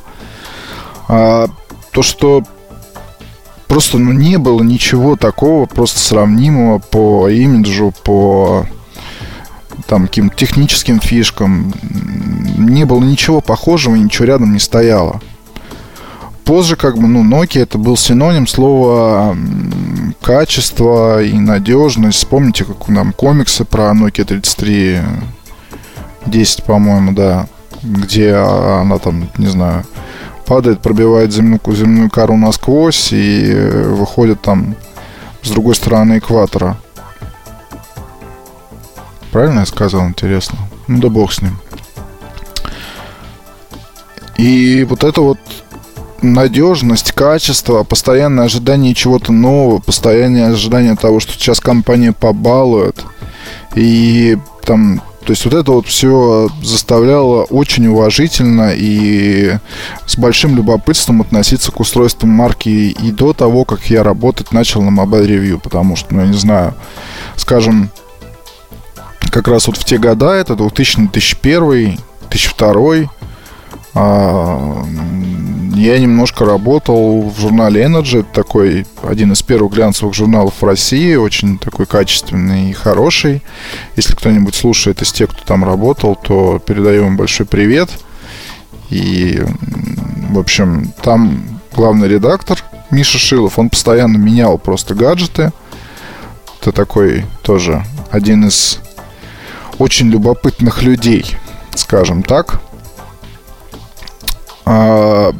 А, 1.09 1.49
то, 1.93 2.03
что 2.03 2.43
просто 3.67 3.99
ну, 3.99 4.13
не 4.13 4.39
было 4.39 4.63
ничего 4.63 5.17
такого 5.17 5.67
просто 5.67 5.99
сравнимого 5.99 6.79
по 6.79 7.29
имиджу, 7.29 7.93
по 8.03 8.67
там 9.87 10.07
каким-то 10.07 10.37
техническим 10.37 11.01
фишкам. 11.01 11.73
Не 12.57 12.85
было 12.85 13.01
ничего 13.01 13.41
похожего, 13.41 13.95
ничего 13.95 14.27
рядом 14.27 14.53
не 14.53 14.59
стояло. 14.59 15.21
Позже, 16.45 16.77
как 16.77 16.97
бы, 16.97 17.07
ну, 17.07 17.23
Nokia 17.25 17.63
это 17.63 17.77
был 17.77 17.97
синоним 17.97 18.47
слова 18.47 19.37
качество 20.23 21.23
и 21.23 21.39
надежность. 21.39 22.19
Вспомните, 22.19 22.65
как 22.65 22.87
там 22.87 23.13
комиксы 23.13 23.65
про 23.65 23.93
Nokia 23.93 24.25
33 24.25 25.01
10, 26.27 26.65
по-моему, 26.65 27.13
да, 27.13 27.49
где 27.83 28.35
она 28.35 28.99
там, 28.99 29.29
не 29.37 29.49
знаю, 29.49 29.85
падает, 30.47 30.81
пробивает 30.81 31.33
земную, 31.33 31.61
земную 31.67 32.11
кору 32.11 32.37
насквозь 32.37 33.13
и 33.13 33.55
выходит 33.87 34.41
там 34.41 34.75
с 35.43 35.51
другой 35.51 35.75
стороны 35.75 36.19
экватора. 36.19 36.79
Правильно 39.33 39.61
я 39.61 39.67
сказал, 39.67 40.07
интересно? 40.09 40.59
Ну 40.87 41.01
да 41.01 41.09
бог 41.09 41.33
с 41.33 41.43
ним. 41.43 41.59
И 44.37 44.87
вот 44.89 45.05
это 45.05 45.21
вот 45.21 45.39
надежность, 46.23 47.13
качество, 47.13 47.85
постоянное 47.85 48.45
ожидание 48.45 48.95
чего-то 48.95 49.33
нового, 49.33 49.81
постоянное 49.81 50.51
ожидание 50.51 50.97
того, 50.97 51.21
что 51.21 51.33
сейчас 51.33 51.61
компания 51.61 52.13
побалует. 52.13 53.05
И 53.75 54.39
там 54.65 55.03
то 55.29 55.33
есть 55.33 55.45
вот 55.45 55.53
это 55.53 55.73
вот 55.73 55.87
все 55.87 56.49
заставляло 56.63 57.43
очень 57.45 57.87
уважительно 57.87 58.73
и 58.75 59.59
с 60.07 60.17
большим 60.17 60.57
любопытством 60.57 61.21
относиться 61.21 61.71
к 61.71 61.81
устройству 61.81 62.27
марки 62.27 62.71
и 62.71 63.11
до 63.11 63.35
того, 63.35 63.67
как 63.67 63.91
я 63.91 64.03
работать 64.03 64.53
начал 64.53 64.81
на 64.81 64.89
Mobile 64.89 65.27
Review, 65.27 65.61
потому 65.63 65.97
что, 65.97 66.15
ну, 66.15 66.23
я 66.23 66.29
не 66.29 66.39
знаю, 66.39 66.73
скажем, 67.37 67.91
как 69.31 69.49
раз 69.49 69.67
вот 69.67 69.77
в 69.77 69.85
те 69.85 69.99
года, 69.99 70.33
это 70.33 70.55
2000, 70.55 71.09
2001, 71.11 71.99
2002, 72.31 73.11
а, 73.95 74.85
я 75.75 75.99
немножко 75.99 76.45
работал 76.45 77.23
в 77.23 77.41
журнале 77.41 77.83
Energy, 77.83 78.21
это 78.21 78.29
такой 78.33 78.87
один 79.03 79.33
из 79.33 79.43
первых 79.43 79.73
глянцевых 79.73 80.15
журналов 80.15 80.55
в 80.61 80.65
России, 80.65 81.15
очень 81.15 81.59
такой 81.59 81.87
качественный 81.87 82.71
и 82.71 82.73
хороший. 82.73 83.43
Если 83.97 84.15
кто-нибудь 84.15 84.55
слушает 84.55 85.03
из 85.03 85.13
тех, 85.13 85.31
кто 85.31 85.45
там 85.45 85.65
работал, 85.65 86.17
то 86.17 86.59
передаю 86.59 87.07
им 87.07 87.17
большой 87.17 87.47
привет. 87.47 87.91
И, 88.91 89.43
в 90.31 90.39
общем, 90.39 90.93
там 91.03 91.61
главный 91.75 92.09
редактор 92.09 92.59
Миша 92.91 93.19
Шилов, 93.19 93.59
он 93.59 93.71
постоянно 93.71 94.17
менял 94.17 94.59
просто 94.59 94.95
гаджеты. 94.95 95.53
Это 96.61 96.73
такой 96.73 97.25
тоже 97.43 97.85
один 98.11 98.47
из 98.47 98.81
очень 99.79 100.09
любопытных 100.11 100.83
людей, 100.83 101.37
скажем 101.75 102.23
так. 102.23 102.61
А, 104.65 105.33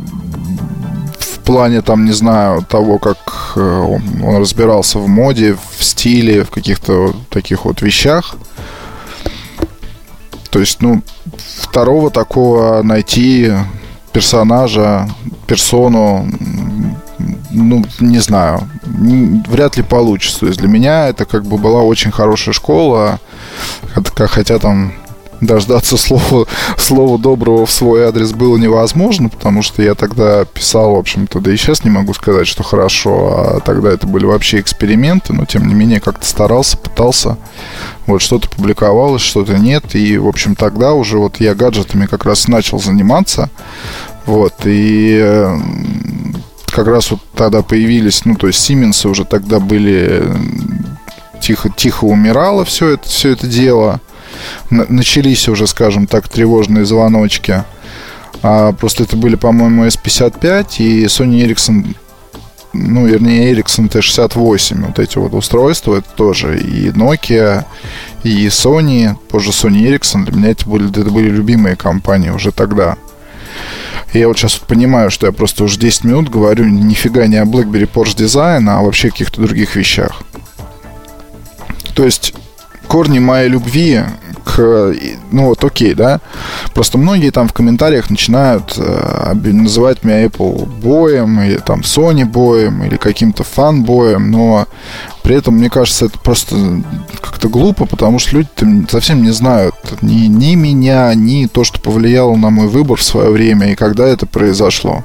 в 1.19 1.39
плане, 1.41 1.83
там, 1.83 2.05
не 2.05 2.13
знаю, 2.13 2.63
того, 2.63 2.99
как 2.99 3.53
э, 3.57 3.61
он 3.61 4.37
разбирался 4.37 4.99
в 4.99 5.09
моде, 5.09 5.57
в 5.79 5.85
стиле, 5.85 6.45
в 6.45 6.51
каких-то 6.51 7.15
таких 7.31 7.65
вот 7.65 7.83
вещах. 7.83 8.37
То 10.51 10.61
есть, 10.61 10.81
ну, 10.81 11.03
второго 11.61 12.11
такого 12.11 12.83
найти 12.83 13.53
персонажа, 14.13 15.09
персону, 15.47 16.27
ну, 17.51 17.85
не 18.01 18.19
знаю, 18.19 18.69
вряд 19.49 19.77
ли 19.77 19.83
получится. 19.83 20.41
То 20.41 20.47
есть 20.47 20.59
для 20.59 20.69
меня 20.69 21.09
это 21.09 21.25
как 21.25 21.45
бы 21.45 21.59
была 21.59 21.83
очень 21.83 22.11
хорошая 22.11 22.53
школа, 22.53 23.21
хотя 24.29 24.59
там 24.59 24.93
дождаться 25.41 25.97
слова, 25.97 26.47
слова 26.77 27.19
доброго 27.19 27.67
в 27.67 27.71
свой 27.71 28.05
адрес 28.05 28.33
было 28.33 28.57
невозможно, 28.57 29.29
потому 29.29 29.63
что 29.63 29.83
я 29.83 29.95
тогда 29.95 30.45
писал, 30.45 30.95
в 30.95 30.99
общем-то, 30.99 31.41
да 31.41 31.53
и 31.53 31.57
сейчас 31.57 31.85
не 31.85 31.91
могу 31.91 32.15
сказать, 32.15 32.47
что 32.47 32.63
хорошо, 32.63 33.35
а 33.37 33.61
тогда 33.61 33.91
это 33.91 34.07
были 34.07 34.25
вообще 34.25 34.61
эксперименты, 34.61 35.33
но 35.33 35.45
тем 35.45 35.67
не 35.67 35.75
менее 35.75 36.01
как-то 36.01 36.27
старался, 36.27 36.77
пытался, 36.77 37.37
вот 38.07 38.23
что-то 38.23 38.49
публиковалось, 38.49 39.23
что-то 39.23 39.59
нет, 39.59 39.95
и, 39.95 40.19
в 40.19 40.27
общем, 40.27 40.55
тогда 40.55 40.93
уже 40.93 41.19
вот 41.19 41.41
я 41.41 41.55
гаджетами 41.55 42.07
как 42.07 42.25
раз 42.25 42.49
начал 42.49 42.81
заниматься, 42.81 43.51
вот, 44.27 44.55
и 44.65 45.47
как 46.67 46.87
раз 46.87 47.11
вот 47.11 47.21
тогда 47.35 47.63
появились, 47.63 48.25
ну, 48.25 48.35
то 48.35 48.47
есть 48.47 48.69
Siemens 48.69 49.09
уже 49.09 49.25
тогда 49.25 49.59
были 49.59 50.23
тихо-тихо 51.41 52.05
умирало 52.05 52.65
все 52.65 52.91
это, 52.91 53.09
все 53.09 53.31
это 53.31 53.47
дело, 53.47 54.01
начались 54.71 55.49
уже, 55.49 55.67
скажем 55.67 56.07
так, 56.07 56.29
тревожные 56.29 56.85
звоночки. 56.85 57.65
А 58.43 58.73
просто 58.73 59.05
это 59.05 59.17
были, 59.17 59.35
по-моему, 59.35 59.85
S55 59.87 60.67
и 60.79 61.05
Sony 61.07 61.45
Ericsson 61.45 61.95
ну, 62.73 63.07
вернее, 63.07 63.53
Ericsson 63.53 63.89
T68, 63.89 64.87
вот 64.87 64.99
эти 64.99 65.19
вот 65.19 65.35
устройства, 65.35 65.97
это 65.97 66.09
тоже 66.15 66.59
и 66.59 66.91
Nokia, 66.91 67.65
и 68.23 68.47
Sony, 68.49 69.15
позже 69.29 69.51
Sony 69.51 69.89
Ericsson, 69.89 70.25
для 70.25 70.37
меня 70.37 70.51
это 70.51 70.69
были, 70.69 70.89
это 70.91 71.11
были 71.11 71.31
любимые 71.31 71.77
компании 71.77 72.31
уже 72.31 72.53
тогда. 72.53 72.97
Я 74.13 74.29
вот 74.29 74.39
сейчас 74.39 74.59
вот 74.59 74.69
понимаю, 74.69 75.11
что 75.11 75.27
я 75.27 75.33
просто 75.33 75.65
уже 75.65 75.79
10 75.79 76.05
минут 76.05 76.31
говорю 76.31 76.65
нифига 76.67 77.27
не 77.27 77.37
о 77.37 77.45
BlackBerry 77.45 77.91
Porsche 77.91 78.17
Design, 78.17 78.69
а 78.69 78.83
вообще 78.83 79.09
о 79.09 79.11
каких-то 79.11 79.43
других 79.43 79.77
вещах. 79.77 80.23
То 81.99 82.05
есть 82.05 82.33
корни 82.87 83.19
моей 83.19 83.49
любви 83.49 84.03
э, 84.57 84.95
ну 85.33 85.47
вот 85.47 85.65
окей, 85.65 85.95
да. 85.95 86.21
Просто 86.73 86.97
многие 86.97 87.31
там 87.31 87.49
в 87.49 87.53
комментариях 87.53 88.09
начинают 88.09 88.75
э, 88.77 89.33
называть 89.35 90.05
меня 90.05 90.25
Apple 90.25 90.65
боем, 90.65 91.41
или 91.41 91.57
там 91.57 91.81
Sony 91.81 92.25
боем, 92.25 92.85
или 92.85 92.97
каким-то 92.97 93.43
фан-боем, 93.43 94.31
но 94.31 94.69
при 95.25 95.35
этом, 95.35 95.55
мне 95.55 95.71
кажется, 95.71 96.07
это 96.07 96.21
просто 96.21 96.55
как-то 97.21 97.49
глупо, 97.49 97.85
потому 97.85 98.21
что 98.21 98.37
люди 98.37 98.87
совсем 98.89 99.25
не 99.25 99.33
знают 99.33 99.75
ни, 100.01 100.29
ни 100.29 100.55
меня, 100.55 101.13
ни 101.15 101.47
то, 101.47 101.65
что 101.65 101.81
повлияло 101.81 102.37
на 102.37 102.51
мой 102.51 102.69
выбор 102.69 102.99
в 102.99 103.03
свое 103.03 103.31
время 103.31 103.73
и 103.73 103.75
когда 103.75 104.07
это 104.07 104.25
произошло. 104.25 105.05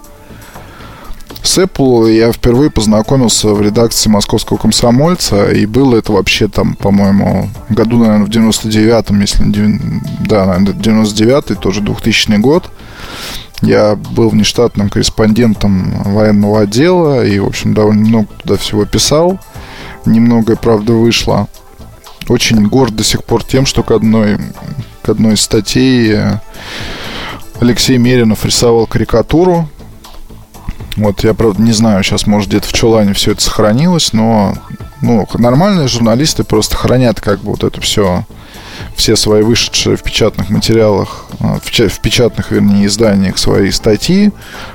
С 1.44 1.58
Apple 1.58 2.10
я 2.10 2.32
впервые 2.32 2.72
познакомился 2.72 3.50
в 3.50 3.62
редакции 3.62 4.10
московского 4.10 4.58
комсомольца, 4.58 5.52
и 5.52 5.66
было 5.66 5.98
это 5.98 6.14
вообще 6.14 6.48
там, 6.48 6.76
по-моему, 6.76 7.50
году, 7.68 7.98
наверное, 7.98 8.26
в 8.26 8.30
99-м, 8.30 9.20
если... 9.20 9.44
Да, 10.26 10.46
наверное, 10.46 10.74
99-й, 10.74 11.56
тоже 11.56 11.82
2000 11.82 12.38
год. 12.38 12.72
Я 13.62 13.96
был 13.96 14.30
внештатным 14.30 14.90
корреспондентом 14.90 16.02
военного 16.04 16.62
отдела 16.62 17.26
и, 17.26 17.38
в 17.40 17.48
общем, 17.48 17.74
довольно 17.74 18.08
много 18.08 18.28
туда 18.42 18.56
всего 18.56 18.86
писал. 18.86 19.38
Немного, 20.06 20.56
правда, 20.56 20.94
вышло. 20.94 21.50
Очень 22.30 22.66
горд 22.68 22.96
до 22.96 23.04
сих 23.04 23.26
пор 23.26 23.44
тем, 23.44 23.66
что 23.66 23.84
к 23.84 23.92
одной, 23.92 24.38
к 25.02 25.10
одной 25.10 25.34
из 25.34 25.42
статей 25.42 26.18
Алексей 27.60 27.98
Меринов 27.98 28.46
рисовал 28.46 28.88
карикатуру 28.88 29.68
вот 30.96 31.24
я, 31.24 31.34
правда, 31.34 31.62
не 31.62 31.72
знаю, 31.72 32.04
сейчас, 32.04 32.28
может, 32.28 32.50
где-то 32.50 32.68
в 32.68 32.74
Чулане 32.74 33.14
все 33.14 33.32
это 33.32 33.42
сохранилось, 33.42 34.14
но 34.14 34.56
ну, 35.02 35.28
нормальные 35.34 35.88
журналисты 35.88 36.44
просто 36.44 36.76
хранят 36.76 37.20
как 37.20 37.40
бы 37.40 37.52
вот 37.52 37.64
это 37.64 37.82
все, 37.82 38.26
все 38.96 39.16
свои 39.16 39.42
вышедшие 39.42 39.98
в 39.98 40.04
печатных 40.04 40.50
материалах, 40.50 41.26
а, 41.40 41.60
в, 41.62 42.00
печатных, 42.00 42.52
вернее, 42.52 42.86
изданиях 42.86 43.38
свои 43.38 43.72
статьи, 43.72 44.32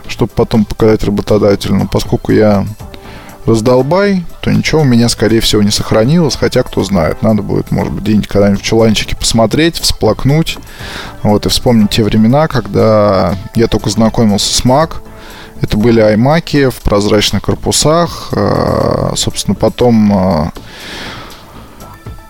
чтобы 0.06 0.32
потом 0.34 0.64
показать 0.64 1.04
работодателю. 1.04 1.76
Но 1.76 1.86
поскольку 1.86 2.32
я 2.32 2.66
раздолбай, 3.46 4.24
то 4.42 4.52
ничего 4.52 4.82
у 4.82 4.84
меня, 4.84 5.08
скорее 5.08 5.40
всего, 5.40 5.62
не 5.62 5.70
сохранилось. 5.70 6.36
Хотя, 6.36 6.62
кто 6.62 6.84
знает, 6.84 7.22
надо 7.22 7.42
будет, 7.42 7.70
может 7.70 7.92
быть, 7.92 8.02
где-нибудь 8.04 8.28
когда-нибудь 8.28 8.60
в 8.60 8.64
чуланчике 8.64 9.16
посмотреть, 9.16 9.78
всплакнуть. 9.78 10.58
Вот, 11.22 11.46
и 11.46 11.48
вспомнить 11.48 11.90
те 11.90 12.04
времена, 12.04 12.48
когда 12.48 13.34
я 13.54 13.66
только 13.66 13.88
знакомился 13.90 14.54
с 14.54 14.62
Mac, 14.64 14.96
это 15.60 15.76
были 15.76 16.00
аймаки 16.00 16.68
в 16.68 16.76
прозрачных 16.76 17.42
корпусах. 17.42 18.30
Э, 18.32 19.12
собственно, 19.16 19.54
потом 19.54 20.12
э, 20.12 20.50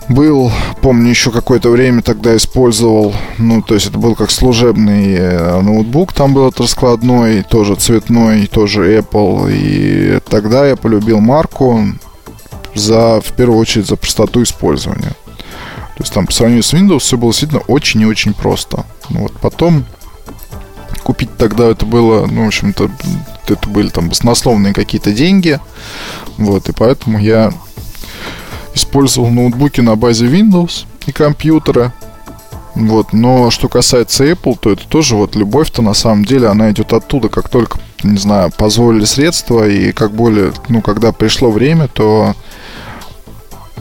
был, 0.09 0.51
помню, 0.81 1.09
еще 1.09 1.31
какое-то 1.31 1.69
время 1.69 2.01
тогда 2.01 2.35
использовал, 2.35 3.13
ну, 3.37 3.61
то 3.61 3.75
есть 3.75 3.87
это 3.87 3.99
был 3.99 4.15
как 4.15 4.31
служебный 4.31 5.13
э, 5.13 5.61
ноутбук, 5.61 6.13
там 6.13 6.33
был 6.33 6.51
раскладной, 6.57 7.43
тоже 7.43 7.75
цветной, 7.75 8.47
тоже 8.47 8.97
Apple, 8.97 9.51
и 9.53 10.19
тогда 10.27 10.67
я 10.67 10.75
полюбил 10.75 11.19
марку 11.19 11.83
за, 12.73 13.21
в 13.21 13.33
первую 13.33 13.59
очередь, 13.59 13.87
за 13.87 13.95
простоту 13.95 14.41
использования. 14.41 15.13
То 15.97 16.03
есть 16.03 16.13
там 16.13 16.25
по 16.25 16.33
сравнению 16.33 16.63
с 16.63 16.73
Windows 16.73 16.99
все 16.99 17.17
было 17.17 17.31
действительно 17.31 17.61
очень 17.67 18.01
и 18.01 18.05
очень 18.05 18.33
просто. 18.33 18.85
Вот 19.09 19.33
потом 19.33 19.85
купить 21.09 21.35
тогда 21.37 21.65
это 21.69 21.87
было, 21.87 22.27
ну, 22.27 22.43
в 22.43 22.47
общем-то, 22.49 22.91
это 23.47 23.67
были 23.67 23.89
там 23.89 24.09
баснословные 24.09 24.75
какие-то 24.75 25.11
деньги. 25.11 25.59
Вот, 26.37 26.69
и 26.69 26.71
поэтому 26.71 27.17
я 27.17 27.51
использовал 28.75 29.31
ноутбуки 29.31 29.81
на 29.81 29.95
базе 29.95 30.27
Windows 30.27 30.85
и 31.07 31.11
компьютера. 31.11 31.95
Вот, 32.75 33.11
но 33.11 33.49
что 33.49 33.69
касается 33.69 34.23
Apple, 34.23 34.55
то 34.61 34.69
это 34.69 34.87
тоже 34.87 35.15
вот 35.15 35.35
любовь-то 35.35 35.81
на 35.81 35.95
самом 35.95 36.25
деле, 36.25 36.47
она 36.47 36.69
идет 36.69 36.93
оттуда, 36.93 37.27
как 37.27 37.49
только, 37.49 37.79
не 38.03 38.19
знаю, 38.19 38.51
позволили 38.55 39.05
средства, 39.05 39.67
и 39.67 39.91
как 39.91 40.11
более, 40.11 40.53
ну, 40.67 40.83
когда 40.83 41.11
пришло 41.11 41.49
время, 41.49 41.87
то 41.87 42.35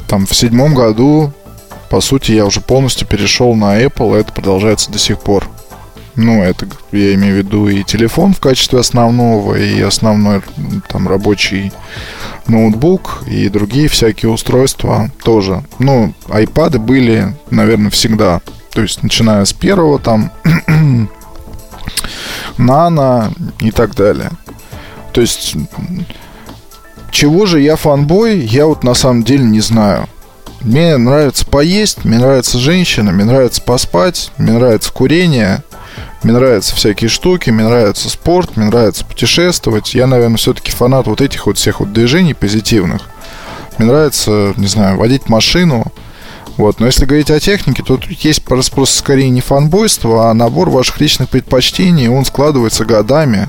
там 0.06 0.24
в 0.24 0.34
седьмом 0.34 0.74
году, 0.74 1.30
по 1.90 2.00
сути, 2.00 2.32
я 2.32 2.46
уже 2.46 2.62
полностью 2.62 3.06
перешел 3.06 3.54
на 3.54 3.82
Apple, 3.82 4.16
и 4.16 4.20
это 4.20 4.32
продолжается 4.32 4.90
до 4.90 4.98
сих 4.98 5.20
пор. 5.20 5.46
Ну, 6.18 6.42
это 6.42 6.66
я 6.90 7.14
имею 7.14 7.34
в 7.36 7.38
виду 7.38 7.68
и 7.68 7.84
телефон 7.84 8.34
в 8.34 8.40
качестве 8.40 8.80
основного, 8.80 9.54
и 9.54 9.80
основной 9.80 10.42
там 10.88 11.06
рабочий 11.06 11.72
ноутбук, 12.48 13.22
и 13.28 13.48
другие 13.48 13.86
всякие 13.86 14.32
устройства 14.32 15.12
тоже. 15.22 15.62
Ну, 15.78 16.12
айпады 16.28 16.80
были, 16.80 17.36
наверное, 17.50 17.90
всегда. 17.90 18.40
То 18.72 18.82
есть, 18.82 19.04
начиная 19.04 19.44
с 19.44 19.52
первого 19.52 20.00
там 20.00 20.32
нано 22.58 23.32
и 23.60 23.70
так 23.70 23.94
далее. 23.94 24.32
То 25.12 25.20
есть, 25.20 25.54
чего 27.12 27.46
же 27.46 27.60
я 27.60 27.76
фанбой, 27.76 28.40
я 28.40 28.66
вот 28.66 28.82
на 28.82 28.94
самом 28.94 29.22
деле 29.22 29.44
не 29.44 29.60
знаю. 29.60 30.08
Мне 30.62 30.96
нравится 30.96 31.46
поесть, 31.46 32.04
мне 32.04 32.18
нравится 32.18 32.58
женщина, 32.58 33.12
мне 33.12 33.24
нравится 33.24 33.62
поспать, 33.62 34.32
мне 34.36 34.50
нравится 34.50 34.92
курение– 34.92 35.62
мне 36.22 36.32
нравятся 36.32 36.74
всякие 36.74 37.08
штуки, 37.08 37.50
мне 37.50 37.64
нравится 37.64 38.10
спорт, 38.10 38.56
мне 38.56 38.66
нравится 38.66 39.04
путешествовать. 39.04 39.94
Я, 39.94 40.06
наверное, 40.06 40.36
все-таки 40.36 40.72
фанат 40.72 41.06
вот 41.06 41.20
этих 41.20 41.46
вот 41.46 41.58
всех 41.58 41.80
вот 41.80 41.92
движений 41.92 42.34
позитивных. 42.34 43.02
Мне 43.78 43.88
нравится, 43.88 44.52
не 44.56 44.66
знаю, 44.66 44.98
водить 44.98 45.28
машину. 45.28 45.92
Вот. 46.56 46.80
Но 46.80 46.86
если 46.86 47.04
говорить 47.04 47.30
о 47.30 47.38
технике, 47.38 47.84
то 47.84 47.96
тут 47.96 48.10
есть 48.10 48.44
просто 48.44 48.98
скорее 48.98 49.30
не 49.30 49.40
фанбойство, 49.40 50.28
а 50.28 50.34
набор 50.34 50.70
ваших 50.70 51.00
личных 51.00 51.28
предпочтений. 51.28 52.08
Он 52.08 52.24
складывается 52.24 52.84
годами. 52.84 53.48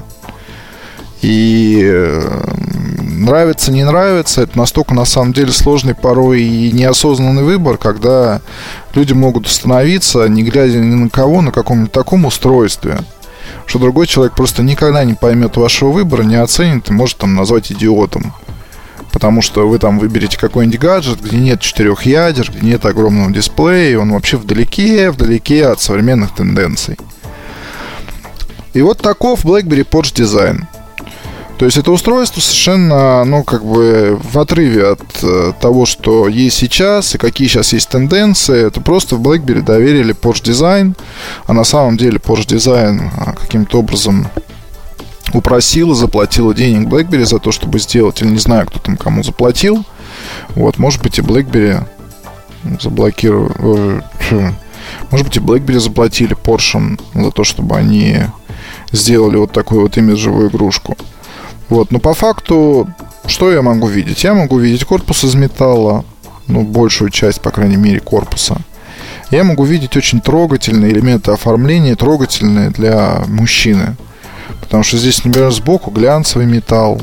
И 1.23 1.81
э, 1.83 2.39
нравится, 3.19 3.71
не 3.71 3.83
нравится, 3.83 4.41
это 4.41 4.57
настолько 4.57 4.93
на 4.93 5.05
самом 5.05 5.33
деле 5.33 5.51
сложный 5.51 5.95
порой 5.95 6.41
и 6.41 6.71
неосознанный 6.71 7.43
выбор, 7.43 7.77
когда 7.77 8.41
люди 8.93 9.13
могут 9.13 9.47
остановиться, 9.47 10.27
не 10.27 10.43
глядя 10.43 10.79
ни 10.79 10.95
на 10.95 11.09
кого, 11.09 11.41
на 11.41 11.51
каком-нибудь 11.51 11.91
таком 11.91 12.25
устройстве, 12.25 12.99
что 13.65 13.79
другой 13.79 14.07
человек 14.07 14.33
просто 14.35 14.63
никогда 14.63 15.03
не 15.03 15.13
поймет 15.13 15.57
вашего 15.57 15.91
выбора, 15.91 16.23
не 16.23 16.35
оценит 16.35 16.89
и 16.89 16.93
может 16.93 17.17
там 17.17 17.35
назвать 17.35 17.71
идиотом. 17.71 18.33
Потому 19.11 19.41
что 19.41 19.67
вы 19.67 19.79
там 19.79 19.97
выберете 19.97 20.37
какой-нибудь 20.37 20.79
гаджет, 20.79 21.21
где 21.21 21.37
нет 21.37 21.61
четырех 21.61 22.03
ядер, 22.03 22.51
где 22.51 22.65
нет 22.65 22.85
огромного 22.85 23.31
дисплея, 23.31 23.91
и 23.91 23.95
он 23.95 24.11
вообще 24.11 24.37
вдалеке, 24.37 25.09
вдалеке 25.09 25.65
от 25.65 25.81
современных 25.81 26.35
тенденций. 26.35 26.97
И 28.73 28.81
вот 28.81 28.99
таков 28.99 29.45
BlackBerry 29.45 29.83
Porsche 29.83 30.13
Design. 30.13 30.65
То 31.59 31.65
есть 31.65 31.75
это 31.75 31.91
устройство 31.91 32.39
совершенно, 32.39 33.25
ну, 33.25 33.43
как 33.43 33.65
бы 33.65 34.17
в 34.23 34.39
отрыве 34.39 34.93
от 34.93 35.01
э, 35.21 35.51
того, 35.59 35.85
что 35.85 36.29
есть 36.29 36.55
сейчас 36.55 37.15
и 37.15 37.17
какие 37.17 37.49
сейчас 37.49 37.73
есть 37.73 37.89
тенденции. 37.89 38.65
Это 38.65 38.79
просто 38.79 39.17
в 39.17 39.21
BlackBerry 39.21 39.61
доверили 39.61 40.15
Porsche 40.15 40.41
Design, 40.41 40.95
а 41.47 41.53
на 41.53 41.65
самом 41.65 41.97
деле 41.97 42.17
Porsche 42.17 42.47
Design 42.47 43.11
а, 43.13 43.33
каким-то 43.33 43.79
образом 43.79 44.29
упросила, 45.33 45.93
заплатила 45.93 46.55
денег 46.55 46.87
BlackBerry 46.87 47.25
за 47.25 47.39
то, 47.39 47.51
чтобы 47.51 47.79
сделать, 47.79 48.21
или 48.21 48.29
не 48.29 48.39
знаю, 48.39 48.65
кто 48.65 48.79
там 48.79 48.95
кому 48.95 49.21
заплатил. 49.21 49.83
Вот, 50.55 50.77
может 50.77 51.03
быть, 51.03 51.19
и 51.19 51.21
BlackBerry 51.21 51.83
заблокировал... 52.81 53.51
Э, 53.59 54.01
может 55.11 55.27
быть, 55.27 55.35
и 55.35 55.41
BlackBerry 55.41 55.79
заплатили 55.79 56.37
Porsche 56.37 56.97
за 57.13 57.31
то, 57.31 57.43
чтобы 57.43 57.75
они 57.75 58.19
сделали 58.93 59.35
вот 59.35 59.51
такую 59.51 59.81
вот 59.81 59.97
имиджевую 59.97 60.49
игрушку. 60.49 60.95
Вот, 61.69 61.91
но 61.91 61.99
по 61.99 62.13
факту, 62.13 62.89
что 63.27 63.51
я 63.51 63.61
могу 63.61 63.87
видеть? 63.87 64.23
Я 64.23 64.33
могу 64.33 64.57
видеть 64.57 64.85
корпус 64.85 65.23
из 65.23 65.35
металла, 65.35 66.03
ну, 66.47 66.63
большую 66.63 67.11
часть, 67.11 67.41
по 67.41 67.51
крайней 67.51 67.77
мере, 67.77 67.99
корпуса. 67.99 68.57
Я 69.29 69.43
могу 69.43 69.63
видеть 69.63 69.95
очень 69.95 70.21
трогательные 70.21 70.91
элементы 70.91 71.31
оформления, 71.31 71.95
трогательные 71.95 72.71
для 72.71 73.21
мужчины. 73.27 73.95
Потому 74.59 74.83
что 74.83 74.97
здесь, 74.97 75.23
например, 75.23 75.51
сбоку 75.51 75.91
глянцевый 75.91 76.47
металл, 76.47 76.99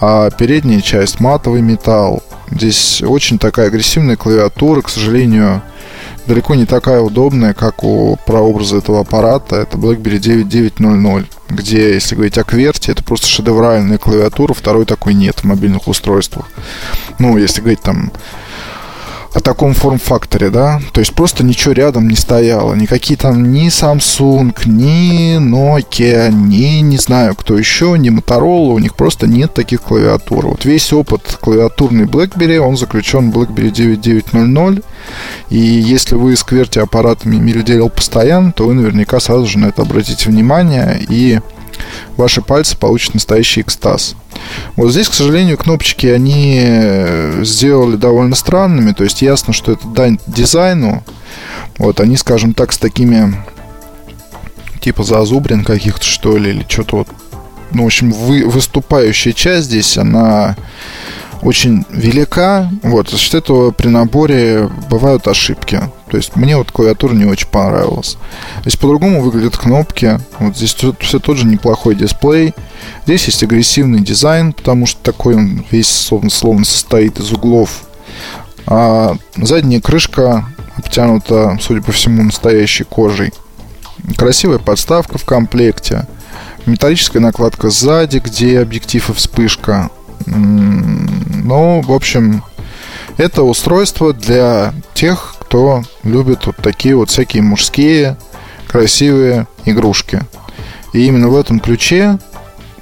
а 0.00 0.30
передняя 0.30 0.80
часть 0.80 1.20
матовый 1.20 1.60
металл. 1.60 2.22
Здесь 2.50 3.02
очень 3.02 3.38
такая 3.38 3.66
агрессивная 3.66 4.16
клавиатура, 4.16 4.80
к 4.80 4.88
сожалению, 4.88 5.62
далеко 6.26 6.54
не 6.54 6.66
такая 6.66 7.00
удобная, 7.00 7.54
как 7.54 7.84
у 7.84 8.18
прообраза 8.26 8.78
этого 8.78 9.00
аппарата. 9.00 9.56
Это 9.56 9.76
BlackBerry 9.76 10.18
9900, 10.18 11.26
где, 11.48 11.94
если 11.94 12.14
говорить 12.14 12.38
о 12.38 12.44
кверте, 12.44 12.92
это 12.92 13.02
просто 13.02 13.26
шедевральная 13.26 13.98
клавиатура, 13.98 14.52
второй 14.52 14.84
такой 14.84 15.14
нет 15.14 15.40
в 15.40 15.44
мобильных 15.44 15.88
устройствах. 15.88 16.46
Ну, 17.18 17.36
если 17.36 17.60
говорить 17.60 17.82
там 17.82 18.12
о 19.36 19.40
таком 19.40 19.74
форм-факторе, 19.74 20.48
да, 20.48 20.80
то 20.92 21.00
есть 21.00 21.12
просто 21.12 21.44
ничего 21.44 21.74
рядом 21.74 22.08
не 22.08 22.16
стояло, 22.16 22.72
никакие 22.72 23.18
там 23.18 23.52
ни 23.52 23.66
Samsung, 23.66 24.54
ни 24.64 25.36
Nokia, 25.36 26.32
ни 26.32 26.80
не 26.80 26.96
знаю 26.96 27.34
кто 27.34 27.58
еще, 27.58 27.98
ни 27.98 28.08
Motorola, 28.08 28.72
у 28.72 28.78
них 28.78 28.94
просто 28.94 29.26
нет 29.26 29.52
таких 29.52 29.82
клавиатур. 29.82 30.46
Вот 30.46 30.64
весь 30.64 30.90
опыт 30.90 31.36
клавиатурной 31.38 32.06
BlackBerry, 32.06 32.56
он 32.56 32.78
заключен 32.78 33.30
в 33.30 33.36
BlackBerry 33.36 33.70
9900, 33.70 34.82
и 35.50 35.58
если 35.58 36.14
вы 36.14 36.34
скверте 36.34 36.80
аппаратами 36.80 37.36
мире 37.36 37.62
делал 37.62 37.90
постоянно, 37.90 38.52
то 38.52 38.66
вы 38.66 38.72
наверняка 38.72 39.20
сразу 39.20 39.44
же 39.46 39.58
на 39.58 39.66
это 39.66 39.82
обратите 39.82 40.30
внимание. 40.30 40.98
И 41.10 41.40
ваши 42.16 42.42
пальцы 42.42 42.76
получат 42.76 43.14
настоящий 43.14 43.60
экстаз. 43.60 44.14
Вот 44.76 44.90
здесь, 44.90 45.08
к 45.08 45.14
сожалению, 45.14 45.58
кнопочки 45.58 46.06
они 46.06 46.60
э, 46.62 47.44
сделали 47.44 47.96
довольно 47.96 48.34
странными. 48.34 48.92
То 48.92 49.04
есть 49.04 49.22
ясно, 49.22 49.52
что 49.52 49.72
это 49.72 49.86
дань 49.88 50.18
дизайну. 50.26 51.02
Вот 51.78 52.00
они, 52.00 52.16
скажем 52.16 52.54
так, 52.54 52.72
с 52.72 52.78
такими 52.78 53.34
типа 54.80 55.02
зазубрин 55.02 55.64
каких-то, 55.64 56.04
что 56.04 56.36
ли, 56.36 56.50
или 56.50 56.66
что-то 56.68 56.98
вот. 56.98 57.08
Ну, 57.72 57.82
в 57.82 57.86
общем, 57.86 58.12
вы, 58.12 58.44
выступающая 58.46 59.32
часть 59.32 59.66
здесь, 59.66 59.98
она 59.98 60.56
очень 61.42 61.84
велика. 61.90 62.70
Вот, 62.82 63.10
за 63.10 63.18
счет 63.18 63.34
этого 63.34 63.70
при 63.70 63.88
наборе 63.88 64.68
бывают 64.90 65.28
ошибки. 65.28 65.80
То 66.10 66.16
есть 66.16 66.36
мне 66.36 66.56
вот 66.56 66.70
клавиатура 66.70 67.12
не 67.14 67.24
очень 67.24 67.48
понравилась. 67.48 68.16
Здесь 68.60 68.76
по-другому 68.76 69.20
выглядят 69.20 69.56
кнопки. 69.56 70.18
Вот 70.38 70.56
здесь 70.56 70.74
все, 70.74 70.94
все 71.00 71.18
тот 71.18 71.36
же 71.36 71.46
неплохой 71.46 71.94
дисплей. 71.94 72.54
Здесь 73.04 73.26
есть 73.26 73.42
агрессивный 73.42 74.00
дизайн, 74.00 74.52
потому 74.52 74.86
что 74.86 75.00
такой 75.02 75.34
он 75.34 75.64
весь 75.70 75.90
словно, 75.90 76.30
словно 76.30 76.64
состоит 76.64 77.18
из 77.18 77.32
углов. 77.32 77.82
А 78.66 79.16
задняя 79.36 79.80
крышка 79.80 80.46
обтянута, 80.76 81.58
судя 81.60 81.82
по 81.82 81.92
всему, 81.92 82.22
настоящей 82.22 82.84
кожей. 82.84 83.32
Красивая 84.16 84.58
подставка 84.58 85.18
в 85.18 85.24
комплекте. 85.24 86.06
Металлическая 86.66 87.22
накладка 87.22 87.70
сзади, 87.70 88.18
где 88.18 88.60
объектив 88.60 89.08
и 89.10 89.12
вспышка. 89.12 89.90
Ну, 90.26 91.80
в 91.80 91.92
общем, 91.92 92.42
это 93.16 93.42
устройство 93.42 94.12
для 94.12 94.74
тех, 94.94 95.36
кто 95.40 95.82
любит 96.02 96.46
вот 96.46 96.56
такие 96.56 96.96
вот 96.96 97.10
всякие 97.10 97.42
мужские 97.42 98.16
красивые 98.68 99.46
игрушки. 99.64 100.22
И 100.92 101.06
именно 101.06 101.28
в 101.28 101.36
этом 101.36 101.60
ключе 101.60 102.18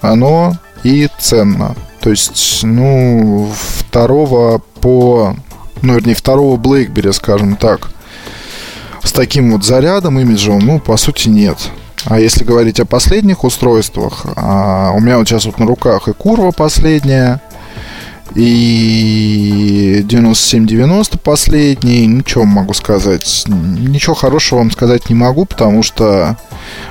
оно 0.00 0.56
и 0.82 1.08
ценно. 1.18 1.76
То 2.00 2.10
есть, 2.10 2.60
ну, 2.62 3.50
второго 3.78 4.60
по... 4.80 5.36
Ну, 5.82 5.94
вернее, 5.94 6.14
второго 6.14 6.58
BlackBerry, 6.58 7.12
скажем 7.12 7.56
так, 7.56 7.90
с 9.02 9.12
таким 9.12 9.52
вот 9.52 9.64
зарядом 9.64 10.18
имиджевым, 10.18 10.60
ну, 10.60 10.80
по 10.80 10.96
сути, 10.96 11.28
нет. 11.28 11.58
А 12.06 12.20
если 12.20 12.44
говорить 12.44 12.80
о 12.80 12.84
последних 12.84 13.44
устройствах, 13.44 14.26
а 14.36 14.92
у 14.94 15.00
меня 15.00 15.18
вот 15.18 15.28
сейчас 15.28 15.46
вот 15.46 15.58
на 15.58 15.66
руках 15.66 16.08
и 16.08 16.12
Курва 16.12 16.50
последняя, 16.50 17.40
и 18.34 20.02
9790 20.04 21.18
последний. 21.18 22.06
Ничего 22.06 22.44
могу 22.44 22.74
сказать. 22.74 23.44
Ничего 23.46 24.14
хорошего 24.14 24.58
вам 24.58 24.70
сказать 24.70 25.08
не 25.08 25.14
могу, 25.14 25.44
потому 25.44 25.82
что 25.82 26.36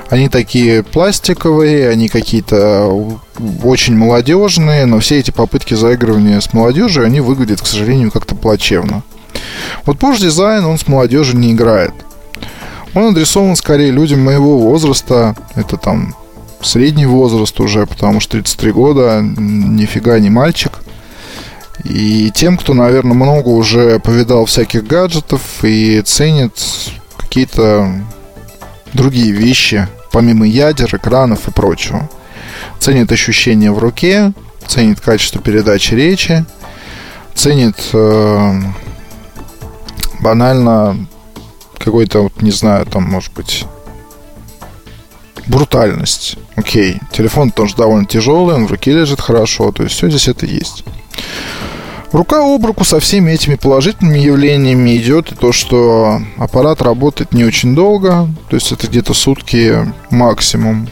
они 0.10 0.30
такие 0.30 0.84
пластиковые, 0.84 1.90
они 1.90 2.08
какие-то 2.08 3.20
очень 3.64 3.98
молодежные, 3.98 4.86
но 4.86 5.00
все 5.00 5.20
эти 5.20 5.32
попытки 5.32 5.74
заигрывания 5.74 6.40
с 6.40 6.54
молодежью, 6.54 7.06
они 7.06 7.20
выглядят, 7.20 7.62
к 7.62 7.68
сожалению, 7.68 8.12
как-то 8.12 8.36
плачевно. 8.36 9.04
Вот 9.86 9.98
Porsche 9.98 10.22
дизайн, 10.22 10.64
он 10.66 10.78
с 10.78 10.88
молодежью 10.88 11.40
не 11.40 11.52
играет. 11.52 11.94
Он 12.94 13.08
адресован 13.08 13.56
скорее 13.56 13.92
людям 13.92 14.24
моего 14.24 14.60
возраста. 14.60 15.36
Это 15.56 15.78
там 15.78 16.16
средний 16.62 17.06
возраст 17.06 17.60
уже, 17.60 17.86
потому 17.88 18.20
что 18.20 18.34
33 18.34 18.72
года, 18.72 19.22
нифига 19.22 20.20
не 20.20 20.30
мальчик. 20.30 20.80
И 21.84 22.32
тем, 22.34 22.58
кто, 22.58 22.74
наверное, 22.74 23.16
много 23.16 23.50
уже 23.50 24.00
повидал 24.00 24.46
всяких 24.46 24.86
гаджетов 24.86 25.42
и 25.64 26.02
ценит 26.02 26.54
какие-то 27.18 27.92
другие 28.94 29.32
вещи, 29.32 29.88
помимо 30.12 30.46
ядер, 30.46 30.96
экранов 30.96 31.48
и 31.48 31.52
прочего. 31.52 32.10
Ценит 32.80 33.12
ощущения 33.12 33.72
в 33.72 33.80
руке, 33.80 34.34
ценит 34.68 35.02
качество 35.02 35.42
передачи 35.42 35.96
речи, 35.96 36.46
ценит 37.34 37.76
э, 37.94 38.62
банально 40.22 41.08
какой-то, 41.84 42.24
вот, 42.24 42.42
не 42.42 42.52
знаю, 42.52 42.86
там, 42.86 43.04
может 43.04 43.34
быть, 43.34 43.66
брутальность. 45.48 46.38
Окей, 46.56 47.00
телефон 47.12 47.52
тоже 47.52 47.76
довольно 47.76 48.06
тяжелый, 48.06 48.56
он 48.56 48.68
в 48.68 48.72
руке 48.72 48.92
лежит 48.92 49.22
хорошо, 49.22 49.72
то 49.72 49.84
есть 49.84 49.96
все 49.96 50.10
здесь 50.10 50.28
это 50.28 50.46
есть. 50.46 50.84
Рука 52.12 52.44
об 52.44 52.64
руку 52.64 52.84
со 52.84 53.00
всеми 53.00 53.32
этими 53.32 53.56
положительными 53.56 54.20
явлениями 54.20 54.96
идет 54.98 55.32
и 55.32 55.36
то, 55.36 55.52
что 55.52 56.22
аппарат 56.38 56.82
работает 56.82 57.34
не 57.34 57.44
очень 57.44 57.74
долго, 57.74 58.28
то 58.50 58.56
есть 58.56 58.72
это 58.72 58.88
где-то 58.88 59.16
сутки 59.16 59.92
максимум. 60.12 60.88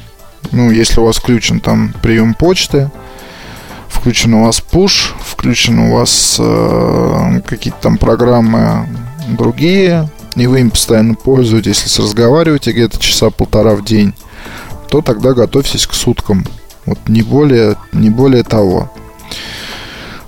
Ну, 0.52 0.72
если 0.72 1.00
у 1.00 1.06
вас 1.06 1.18
включен 1.18 1.60
там 1.60 1.94
прием 2.02 2.34
почты, 2.34 2.90
включен 3.88 4.34
у 4.34 4.46
вас 4.46 4.64
push, 4.72 5.14
включен 5.24 5.78
у 5.78 5.94
вас 5.94 6.38
э, 6.40 7.42
какие-то 7.46 7.80
там 7.82 7.98
программы 7.98 8.88
другие, 9.28 10.10
и 10.36 10.48
вы 10.48 10.62
им 10.62 10.72
постоянно 10.72 11.15
пользуетесь, 11.15 11.84
если 11.84 12.02
разговариваете 12.02 12.72
где-то 12.72 13.00
часа 13.00 13.30
полтора 13.30 13.76
в 13.76 13.84
день, 13.84 14.13
то 14.89 15.02
тогда 15.02 15.34
готовьтесь 15.34 15.88
к 15.88 15.94
суткам. 15.94 16.46
Вот 16.86 17.00
не 17.08 17.22
более, 17.22 17.76
не 17.91 18.10
более 18.10 18.44
того. 18.44 18.91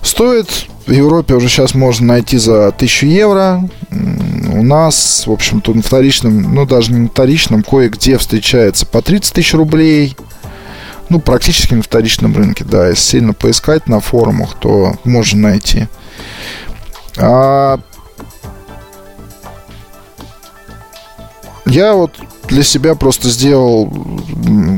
Стоит 0.02 0.66
в 0.86 0.92
Европе 0.92 1.34
уже 1.34 1.48
сейчас 1.48 1.74
можно 1.74 2.08
найти 2.08 2.36
за 2.36 2.68
1000 2.68 3.06
евро. 3.06 3.68
У 3.90 4.62
нас, 4.62 5.26
в 5.26 5.32
общем-то, 5.32 5.72
на 5.72 5.82
вторичном, 5.82 6.54
ну 6.54 6.66
даже 6.66 6.92
не 6.92 6.98
на 7.00 7.08
вторичном, 7.08 7.62
кое-где 7.62 8.18
встречается 8.18 8.84
по 8.84 9.00
30 9.00 9.32
тысяч 9.32 9.54
рублей. 9.54 10.16
Ну, 11.08 11.20
практически 11.20 11.74
на 11.74 11.82
вторичном 11.82 12.34
рынке, 12.36 12.64
да. 12.64 12.88
Если 12.88 13.02
сильно 13.02 13.34
поискать 13.34 13.86
на 13.88 14.00
форумах, 14.00 14.54
то 14.58 14.94
можно 15.04 15.48
найти. 15.48 15.86
А 17.18 17.78
я 21.74 21.94
вот 21.94 22.12
для 22.48 22.62
себя 22.62 22.94
просто 22.94 23.28
сделал 23.28 23.92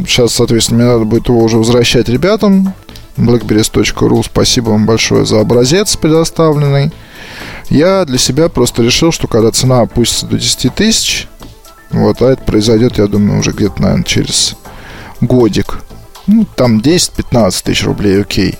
Сейчас, 0.06 0.35
соответственно, 0.35 0.85
мне 0.85 0.92
надо 0.92 1.04
будет 1.04 1.28
его 1.28 1.42
уже 1.42 1.59
возвращать 1.59 2.09
ребятам 2.09 2.72
blackberries.ru. 3.16 4.22
Спасибо 4.24 4.70
вам 4.70 4.87
большое 4.87 5.26
за 5.26 5.40
образец 5.40 5.96
предоставленный. 5.96 6.92
Я 7.68 8.04
для 8.04 8.18
себя 8.18 8.48
просто 8.48 8.82
решил, 8.82 9.11
что 9.11 9.26
когда 9.26 9.50
цена 9.50 9.80
опустится 9.80 10.26
до 10.26 10.38
10 10.38 10.74
тысяч, 10.74 11.28
вот, 11.90 12.22
а 12.22 12.32
это 12.32 12.42
произойдет, 12.44 12.98
я 12.98 13.09
думаю, 13.09 13.40
уже 13.40 13.50
где-то, 13.50 13.82
наверное, 13.82 14.04
через 14.04 14.54
годик, 15.20 15.80
ну, 16.28 16.46
там 16.54 16.78
10-15 16.78 17.64
тысяч 17.64 17.85
рублей, 17.85 18.20
окей, 18.20 18.54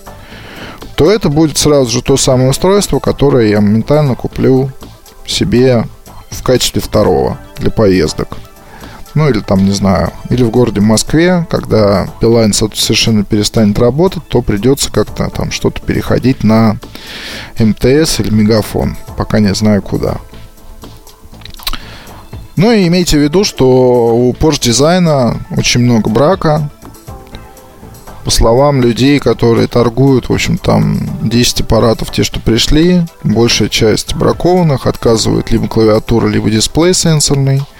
то 0.95 1.09
это 1.09 1.29
будет 1.29 1.57
сразу 1.57 1.89
же 1.89 2.01
то 2.01 2.17
самое 2.17 2.49
устройство, 2.49 2.99
которое 2.99 3.49
я 3.49 3.61
моментально 3.61 4.15
куплю 4.15 4.71
себе 5.25 5.85
в 6.29 6.43
качестве 6.43 6.81
второго 6.81 7.37
для 7.57 7.71
поездок 7.71 8.37
ну 9.17 9.27
или 9.27 9.39
там, 9.39 9.65
не 9.65 9.71
знаю, 9.71 10.11
или 10.29 10.43
в 10.43 10.51
городе 10.51 10.79
Москве, 10.79 11.47
когда 11.49 12.07
Билайн 12.21 12.53
совершенно 12.53 13.25
перестанет 13.25 13.79
работать, 13.79 14.21
то 14.27 14.43
придется 14.43 14.91
как-то 14.91 15.29
там 15.31 15.49
что-то 15.49 15.81
переходить 15.81 16.43
на 16.43 16.77
МТС 17.57 18.19
или 18.19 18.29
Мегафон, 18.29 18.95
пока 19.17 19.39
не 19.39 19.55
знаю 19.55 19.81
куда. 19.81 20.17
Ну 22.57 22.71
и 22.71 22.87
имейте 22.87 23.17
в 23.17 23.21
виду, 23.21 23.43
что 23.43 24.15
у 24.15 24.33
Porsche 24.33 24.65
дизайна 24.65 25.37
очень 25.49 25.81
много 25.81 26.11
брака. 26.11 26.69
По 28.27 28.31
словам 28.31 28.81
людей, 28.81 29.19
которые 29.19 29.67
торгуют, 29.67 30.27
в 30.27 30.33
общем, 30.33 30.57
там 30.57 30.99
10 31.23 31.61
аппаратов, 31.61 32.11
те, 32.11 32.23
что 32.23 32.41
пришли, 32.41 33.03
большая 33.23 33.69
часть 33.69 34.15
бракованных 34.15 34.85
отказывают 34.85 35.49
либо 35.49 35.69
клавиатура, 35.69 36.27
либо 36.27 36.49
дисплей 36.49 36.93
сенсорный– 36.93 37.61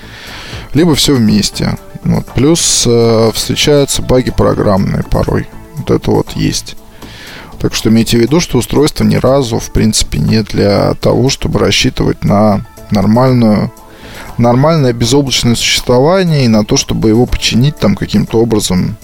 либо 0.74 0.96
все 0.96 1.16
вместе. 1.16 1.78
Вот. 2.04 2.26
Плюс 2.28 2.86
э, 2.88 3.32
встречаются 3.34 4.02
баги 4.02 4.32
программные 4.32 5.04
порой. 5.04 5.48
Вот 5.76 5.92
это 5.92 6.12
вот 6.12 6.32
есть. 6.32 6.76
Так 7.60 7.74
что 7.74 7.90
имейте 7.90 8.18
в 8.18 8.22
виду, 8.22 8.40
что 8.40 8.60
устройство 8.60 9.04
ни 9.04 9.16
разу, 9.16 9.60
в 9.60 9.72
принципе, 9.72 10.20
не 10.20 10.44
для 10.44 10.94
того, 10.96 11.30
чтобы 11.30 11.60
рассчитывать 11.60 12.24
на 12.24 12.66
нормальную, 12.92 13.72
нормальное 14.38 14.94
безоблачное 14.94 15.56
существование 15.56 16.46
и 16.46 16.50
на 16.50 16.64
то, 16.64 16.78
чтобы 16.78 17.10
его 17.10 17.26
починить 17.26 17.78
там 17.78 17.96
каким-то 17.96 18.40
образом 18.40 18.98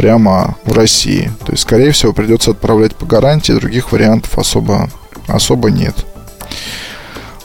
прямо 0.00 0.56
в 0.64 0.72
России. 0.72 1.30
То 1.44 1.52
есть, 1.52 1.64
скорее 1.64 1.92
всего, 1.92 2.14
придется 2.14 2.52
отправлять 2.52 2.96
по 2.96 3.04
гарантии, 3.04 3.52
других 3.52 3.92
вариантов 3.92 4.38
особо, 4.38 4.88
особо 5.26 5.70
нет. 5.70 6.06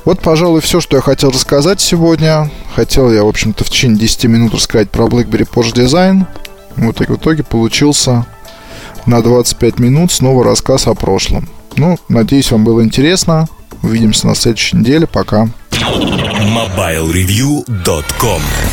Вот, 0.05 0.21
пожалуй, 0.21 0.61
все, 0.61 0.79
что 0.79 0.95
я 0.95 1.01
хотел 1.01 1.31
рассказать 1.31 1.81
сегодня. 1.81 2.49
Хотел 2.73 3.11
я, 3.11 3.25
в 3.25 3.27
общем-то, 3.27 3.65
в 3.65 3.69
течение 3.69 3.99
10 3.99 4.23
минут 4.25 4.53
рассказать 4.53 4.89
про 4.89 5.07
BlackBerry 5.07 5.45
Porsche 5.45 5.73
Design. 5.73 6.25
Вот 6.77 7.01
и 7.01 7.05
в 7.05 7.17
итоге 7.17 7.43
получился 7.43 8.25
на 9.05 9.21
25 9.21 9.79
минут 9.79 10.13
снова 10.13 10.45
рассказ 10.45 10.87
о 10.87 10.93
прошлом. 10.93 11.49
Ну, 11.75 11.99
надеюсь, 12.07 12.51
вам 12.51 12.63
было 12.63 12.81
интересно. 12.81 13.49
Увидимся 13.83 14.27
на 14.27 14.35
следующей 14.35 14.77
неделе. 14.77 15.07
Пока. 15.07 15.49
MobileReview.com 15.71 18.41